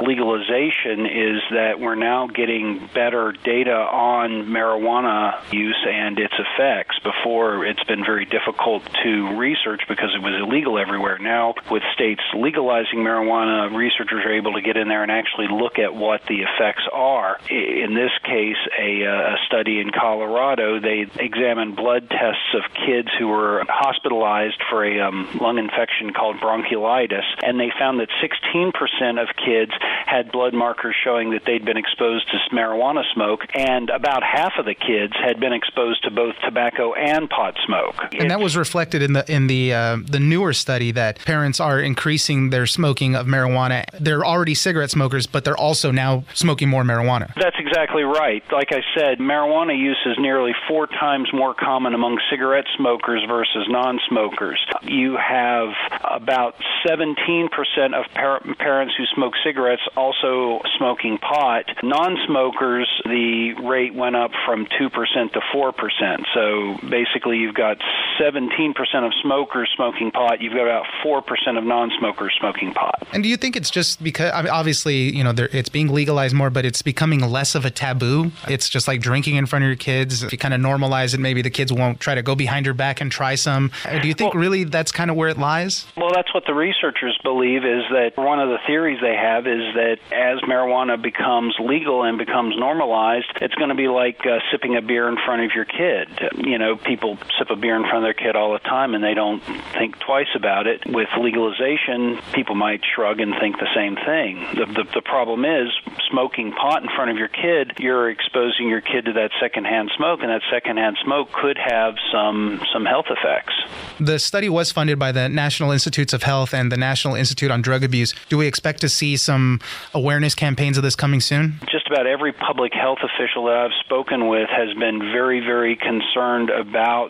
legalization 0.01 1.07
is 1.07 1.43
that 1.51 1.81
we're 1.81 1.95
now 1.95 2.27
getting 2.27 2.89
better 2.95 3.33
data 3.45 3.75
on 3.75 4.47
marijuana 4.47 5.41
use 5.53 5.79
and 5.89 6.19
its 6.19 6.35
effects. 6.39 6.99
Before, 7.01 7.65
it's 7.65 7.83
been 7.85 8.05
very 8.05 8.25
difficult 8.25 8.83
to 9.03 9.37
research 9.37 9.83
because 9.89 10.11
it 10.15 10.23
was 10.23 10.35
illegal 10.41 10.79
everywhere. 10.79 11.19
Now, 11.19 11.55
with 11.71 11.83
states 11.95 12.23
legalizing 12.35 12.99
marijuana, 13.01 13.75
researchers 13.75 14.25
are 14.25 14.33
able 14.33 14.55
to 14.55 14.63
get 14.63 14.77
in 14.77 14.89
there 14.89 15.03
and 15.03 15.13
actually 15.13 15.49
look 15.49 15.79
at 15.79 15.95
what 15.95 16.23
the 16.29 16.43
effects 16.43 16.85
are. 16.93 17.39
In 17.51 17.95
this 17.95 18.13
case, 18.25 18.57
a, 18.79 19.07
uh, 19.07 19.35
a 19.35 19.37
study 19.47 19.81
in 19.81 19.91
Colorado, 19.91 20.81
they 20.81 21.07
examined 21.19 21.77
blood 21.77 22.09
tests 22.11 22.55
of 22.55 22.63
kids 22.75 23.09
who 23.19 23.29
were 23.29 23.65
hospitalized 23.69 24.63
for 24.71 24.85
a 24.85 25.01
um, 25.01 25.29
lung 25.41 25.59
infection 25.59 26.13
called 26.13 26.37
bronchiolitis, 26.37 27.25
and 27.43 27.59
they 27.59 27.71
found 27.79 28.01
that 28.01 28.09
16% 28.21 29.23
of 29.23 29.29
kids 29.37 29.73
had 30.07 30.33
blood 30.33 30.55
markers 30.55 30.97
showing 31.05 31.31
that 31.31 31.43
they'd 31.45 31.65
been 31.65 31.77
exposed 31.77 32.29
to 32.29 32.39
marijuana 32.53 33.03
smoke, 33.15 33.41
and 33.55 33.91
about 33.91 34.23
half 34.23 34.53
of 34.59 34.65
the 34.65 34.75
kids 34.75 35.13
had 35.23 35.39
been 35.41 35.53
exposed 35.53 36.03
to 36.05 36.11
both 36.11 36.35
tobacco 36.45 36.95
and 36.95 37.29
pot 37.29 37.55
smoke. 37.67 37.95
And 38.19 38.31
that 38.31 38.41
was 38.41 38.57
reflected 38.57 39.03
in 39.03 39.13
the 39.13 39.31
in 39.31 39.47
the 39.47 39.73
uh, 39.73 39.99
the 40.03 40.21
newer 40.21 40.53
study 40.53 40.93
that 40.93 41.19
parents 41.25 41.61
are 41.61 41.81
increasing 41.81 42.51
their 42.51 42.67
smoking 42.67 43.15
of 43.15 43.27
marijuana. 43.27 43.85
They're 43.99 44.25
already 44.25 44.55
cigarette 44.55 44.91
smokers, 44.91 45.27
but 45.27 45.45
they're 45.45 45.57
also 45.57 45.91
now 45.91 46.25
smoking 46.35 46.69
more 46.69 46.83
marijuana. 46.83 47.33
That's 47.35 47.57
exactly 47.59 48.03
right. 48.03 48.43
Like 48.53 48.73
I 48.73 48.83
said, 48.97 49.19
marijuana 49.19 49.79
use 49.79 50.01
is 50.07 50.17
nearly 50.19 50.53
four 50.69 50.87
times 50.87 51.29
more 51.33 51.55
common 51.55 51.95
among 51.95 52.19
cigarette 52.31 52.67
smokers 52.77 53.25
versus 53.29 53.67
non-smokers. 53.69 54.65
You 54.83 55.17
have 55.17 55.69
about 56.11 56.55
17% 56.87 57.49
of 57.95 58.05
par- 58.15 58.41
parents 58.59 58.95
who 58.97 59.05
smoke 59.15 59.35
cigarettes 59.45 59.83
also 59.97 60.61
smoking 60.77 61.19
pot. 61.19 61.65
Non 61.83 62.17
smokers, 62.27 62.89
the 63.05 63.55
rate 63.65 63.95
went 63.95 64.17
up 64.17 64.31
from 64.47 64.67
2% 64.67 65.33
to 65.33 65.41
4%. 65.55 66.25
So 66.35 66.89
basically, 66.89 67.39
you've 67.39 67.55
got 67.55 67.79
17% 68.21 68.75
of 69.05 69.13
smokers 69.23 69.71
smoking 69.75 70.11
pot, 70.11 70.41
you've 70.41 70.55
got 70.55 70.63
about 70.63 70.87
4% 71.05 71.23
of 71.59 71.65
non 71.65 71.91
smokers 71.99 72.35
smoking 72.39 72.73
pot. 72.75 73.07
And 73.13 73.23
do 73.23 73.29
you 73.29 73.37
think 73.37 73.57
it's 73.57 73.71
just 73.71 74.03
because, 74.03 74.33
I 74.33 74.43
mean, 74.43 74.51
obviously, 74.51 75.17
you 75.17 75.25
know, 75.25 75.35
it's 75.37 75.69
being 75.69 75.89
legalized 75.89 76.35
more, 76.35 76.51
but 76.51 76.65
it's 76.65 76.83
becoming 76.83 77.21
less 77.21 77.55
of 77.55 77.65
a 77.65 77.71
taboo? 77.71 78.33
It's 78.49 78.69
just 78.69 78.89
like 78.89 79.01
drinking 79.01 79.37
in 79.37 79.47
front 79.47 79.65
of 79.65 79.69
your 79.69 79.77
kids. 79.77 80.23
If 80.23 80.33
you 80.33 80.39
kind 80.39 80.55
of 80.55 80.61
normalize 80.61 81.15
it, 81.15 81.21
maybe 81.21 81.43
the 81.43 81.51
kids 81.51 81.73
won't 81.73 82.01
try 82.01 82.15
to 82.15 82.23
go 82.23 82.35
behind 82.35 82.67
your 82.67 82.75
back 82.75 83.01
and 83.01 83.11
try 83.11 83.35
some. 83.35 83.71
Do 84.03 84.09
you 84.09 84.15
think 84.15 84.35
well, 84.35 84.43
really 84.43 84.65
that's 84.65 84.93
kind 84.93 85.11
of 85.11 85.17
where 85.17 85.29
it 85.29 85.39
lies? 85.39 85.87
Well, 85.99 86.13
that's 86.15 86.33
what 86.33 86.45
the 86.47 86.55
researchers 86.55 87.19
believe 87.25 87.65
is 87.65 87.83
that 87.91 88.13
one 88.17 88.39
of 88.39 88.49
the 88.51 88.59
theories 88.69 89.01
they 89.01 89.17
have 89.17 89.49
is 89.49 89.75
that 89.75 89.99
as 90.13 90.39
marijuana 90.49 91.01
becomes 91.01 91.57
legal 91.59 92.05
and 92.05 92.19
becomes 92.19 92.55
normalized, 92.57 93.27
it's 93.41 93.55
going 93.57 93.71
to 93.71 93.75
be 93.75 93.89
like 93.89 94.21
uh, 94.25 94.39
sipping 94.53 94.77
a 94.77 94.83
beer 94.83 95.09
in 95.09 95.17
front 95.27 95.43
of 95.43 95.51
your 95.57 95.65
kid. 95.65 96.09
You 96.37 96.59
know, 96.59 96.77
people 96.77 97.19
sip 97.37 97.51
a 97.51 97.57
beer 97.57 97.75
in 97.75 97.83
front 97.83 97.97
of 97.97 98.03
their 98.05 98.15
kid 98.15 98.37
all 98.37 98.53
the 98.53 98.61
time 98.61 98.95
and 98.95 99.03
they 99.03 99.15
don't 99.15 99.43
think 99.75 99.99
twice 99.99 100.31
about 100.37 100.69
it. 100.69 100.87
With 100.87 101.09
legalization, 101.19 102.21
people 102.33 102.55
might 102.55 102.83
shrug 102.95 103.19
and 103.19 103.35
think 103.41 103.59
the 103.59 103.69
same 103.75 103.97
thing. 103.97 104.47
The, 104.55 104.67
the, 104.67 104.85
the 104.95 105.03
problem 105.03 105.45
is 105.45 105.69
smoking 106.11 106.53
pot 106.53 106.83
in 106.83 106.89
front 106.95 107.11
of 107.11 107.17
your 107.17 107.29
kid, 107.29 107.73
you're 107.79 108.09
exposing 108.09 108.69
your 108.69 108.81
kid 108.81 109.07
to 109.07 109.13
that 109.15 109.31
secondhand 109.41 109.91
smoke, 109.97 110.21
and 110.23 110.31
that 110.31 110.43
secondhand 110.51 110.97
smoke 111.05 111.33
could 111.33 111.59
have 111.59 111.95
some 112.13 112.63
some 112.73 112.85
health 112.85 113.07
effects. 113.11 113.55
The 114.01 114.19
study 114.19 114.49
was 114.49 114.73
funded 114.73 114.99
by 114.99 115.13
the 115.13 115.29
National 115.29 115.73
Institutes 115.89 116.13
of 116.13 116.23
Health 116.23 116.53
and 116.53 116.71
the 116.71 116.77
National 116.77 117.15
Institute 117.15 117.51
on 117.51 117.63
Drug 117.63 117.83
Abuse. 117.83 118.15
Do 118.29 118.37
we 118.37 118.47
expect 118.47 118.83
to 118.83 118.91
see 118.91 119.17
some 119.17 119.59
awareness 119.95 120.35
campaigns 120.35 120.77
of 120.77 120.83
this 120.83 120.95
coming 120.95 121.19
soon? 121.19 121.59
Just 121.73 121.89
about 121.89 122.07
every 122.07 122.31
public 122.31 122.75
health 122.75 122.99
official 123.03 123.47
that 123.47 123.57
I've 123.57 123.73
spoken 123.87 124.29
with 124.29 124.51
has 124.51 124.69
been 124.79 124.99
very, 124.99 125.41
very 125.41 125.77
concerned 125.77 126.51
about 126.51 127.09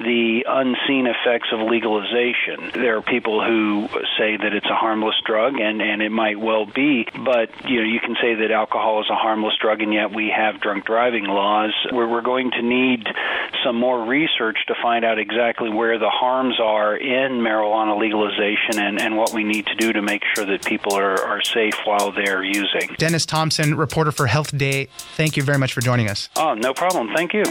the 0.00 0.44
unseen 0.48 1.06
effects 1.06 1.48
of 1.52 1.60
legalization. 1.60 2.70
There 2.74 2.96
are 2.96 3.02
people 3.02 3.44
who 3.44 3.88
say 4.18 4.36
that 4.36 4.52
it's 4.52 4.66
a 4.66 4.74
harmless 4.74 5.16
drug, 5.24 5.54
and, 5.60 5.80
and 5.80 6.02
it 6.02 6.10
might 6.10 6.38
well 6.38 6.66
be, 6.66 7.06
but 7.24 7.50
you 7.68 7.80
know 7.80 7.86
you 7.86 8.00
can 8.00 8.16
say 8.20 8.34
that 8.34 8.50
alcohol 8.50 9.00
is 9.00 9.10
a 9.10 9.14
harmless 9.14 9.54
drug, 9.60 9.80
and 9.80 9.92
yet 9.92 10.12
we 10.12 10.32
have 10.34 10.60
drunk 10.60 10.86
driving 10.86 11.24
laws. 11.24 11.72
Where 11.90 12.08
we're 12.08 12.22
going 12.22 12.50
to 12.52 12.62
need 12.62 13.06
some 13.64 13.76
more 13.76 14.04
research 14.04 14.58
to 14.68 14.74
find 14.82 15.04
out 15.04 15.18
exactly 15.18 15.70
where 15.70 15.98
the 15.98 16.10
harms 16.10 16.58
are 16.60 16.96
in 16.96 17.40
marijuana 17.40 17.98
legalization 17.98 18.78
and, 18.78 19.00
and 19.00 19.16
what 19.16 19.32
we 19.32 19.44
need 19.44 19.66
to 19.66 19.74
do 19.74 19.92
to 19.92 20.02
make 20.02 20.22
sure 20.34 20.44
that 20.46 20.64
people 20.64 20.94
are, 20.94 21.20
are 21.22 21.42
safe 21.42 21.74
while 21.84 22.12
they're 22.12 22.44
using. 22.44 22.94
Dennis 22.98 23.26
Thompson, 23.26 23.76
reporter 23.76 24.12
for 24.12 24.26
HealthDay, 24.26 24.88
thank 25.16 25.36
you 25.36 25.42
very 25.42 25.58
much 25.58 25.72
for 25.72 25.80
joining 25.80 26.08
us. 26.08 26.28
Oh, 26.36 26.54
no 26.54 26.72
problem. 26.72 27.10
Thank 27.14 27.34
you. 27.34 27.44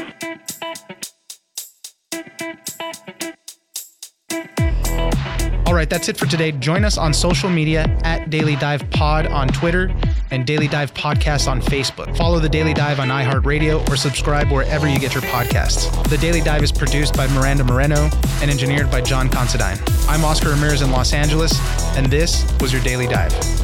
All 5.69 5.75
right, 5.75 5.87
that's 5.87 6.09
it 6.09 6.17
for 6.17 6.25
today. 6.25 6.51
Join 6.51 6.83
us 6.83 6.97
on 6.97 7.13
social 7.13 7.47
media 7.47 7.83
at 8.03 8.31
Daily 8.31 8.55
Dive 8.55 8.89
Pod 8.89 9.27
on 9.27 9.47
Twitter 9.47 9.93
and 10.31 10.45
Daily 10.45 10.67
Dive 10.67 10.93
Podcast 10.95 11.47
on 11.47 11.61
Facebook. 11.61 12.17
Follow 12.17 12.39
the 12.39 12.49
Daily 12.49 12.73
Dive 12.73 12.99
on 12.99 13.09
iHeartRadio 13.09 13.87
or 13.87 13.95
subscribe 13.95 14.51
wherever 14.51 14.89
you 14.89 14.97
get 14.97 15.13
your 15.13 15.21
podcasts. 15.23 16.09
The 16.09 16.17
Daily 16.17 16.41
Dive 16.41 16.63
is 16.63 16.71
produced 16.71 17.15
by 17.15 17.27
Miranda 17.27 17.63
Moreno 17.63 18.09
and 18.41 18.49
engineered 18.49 18.89
by 18.89 19.01
John 19.01 19.29
Considine. 19.29 19.77
I'm 20.07 20.25
Oscar 20.25 20.49
Ramirez 20.49 20.81
in 20.81 20.89
Los 20.89 21.13
Angeles, 21.13 21.53
and 21.95 22.07
this 22.07 22.51
was 22.59 22.73
your 22.73 22.81
Daily 22.81 23.05
Dive. 23.05 23.58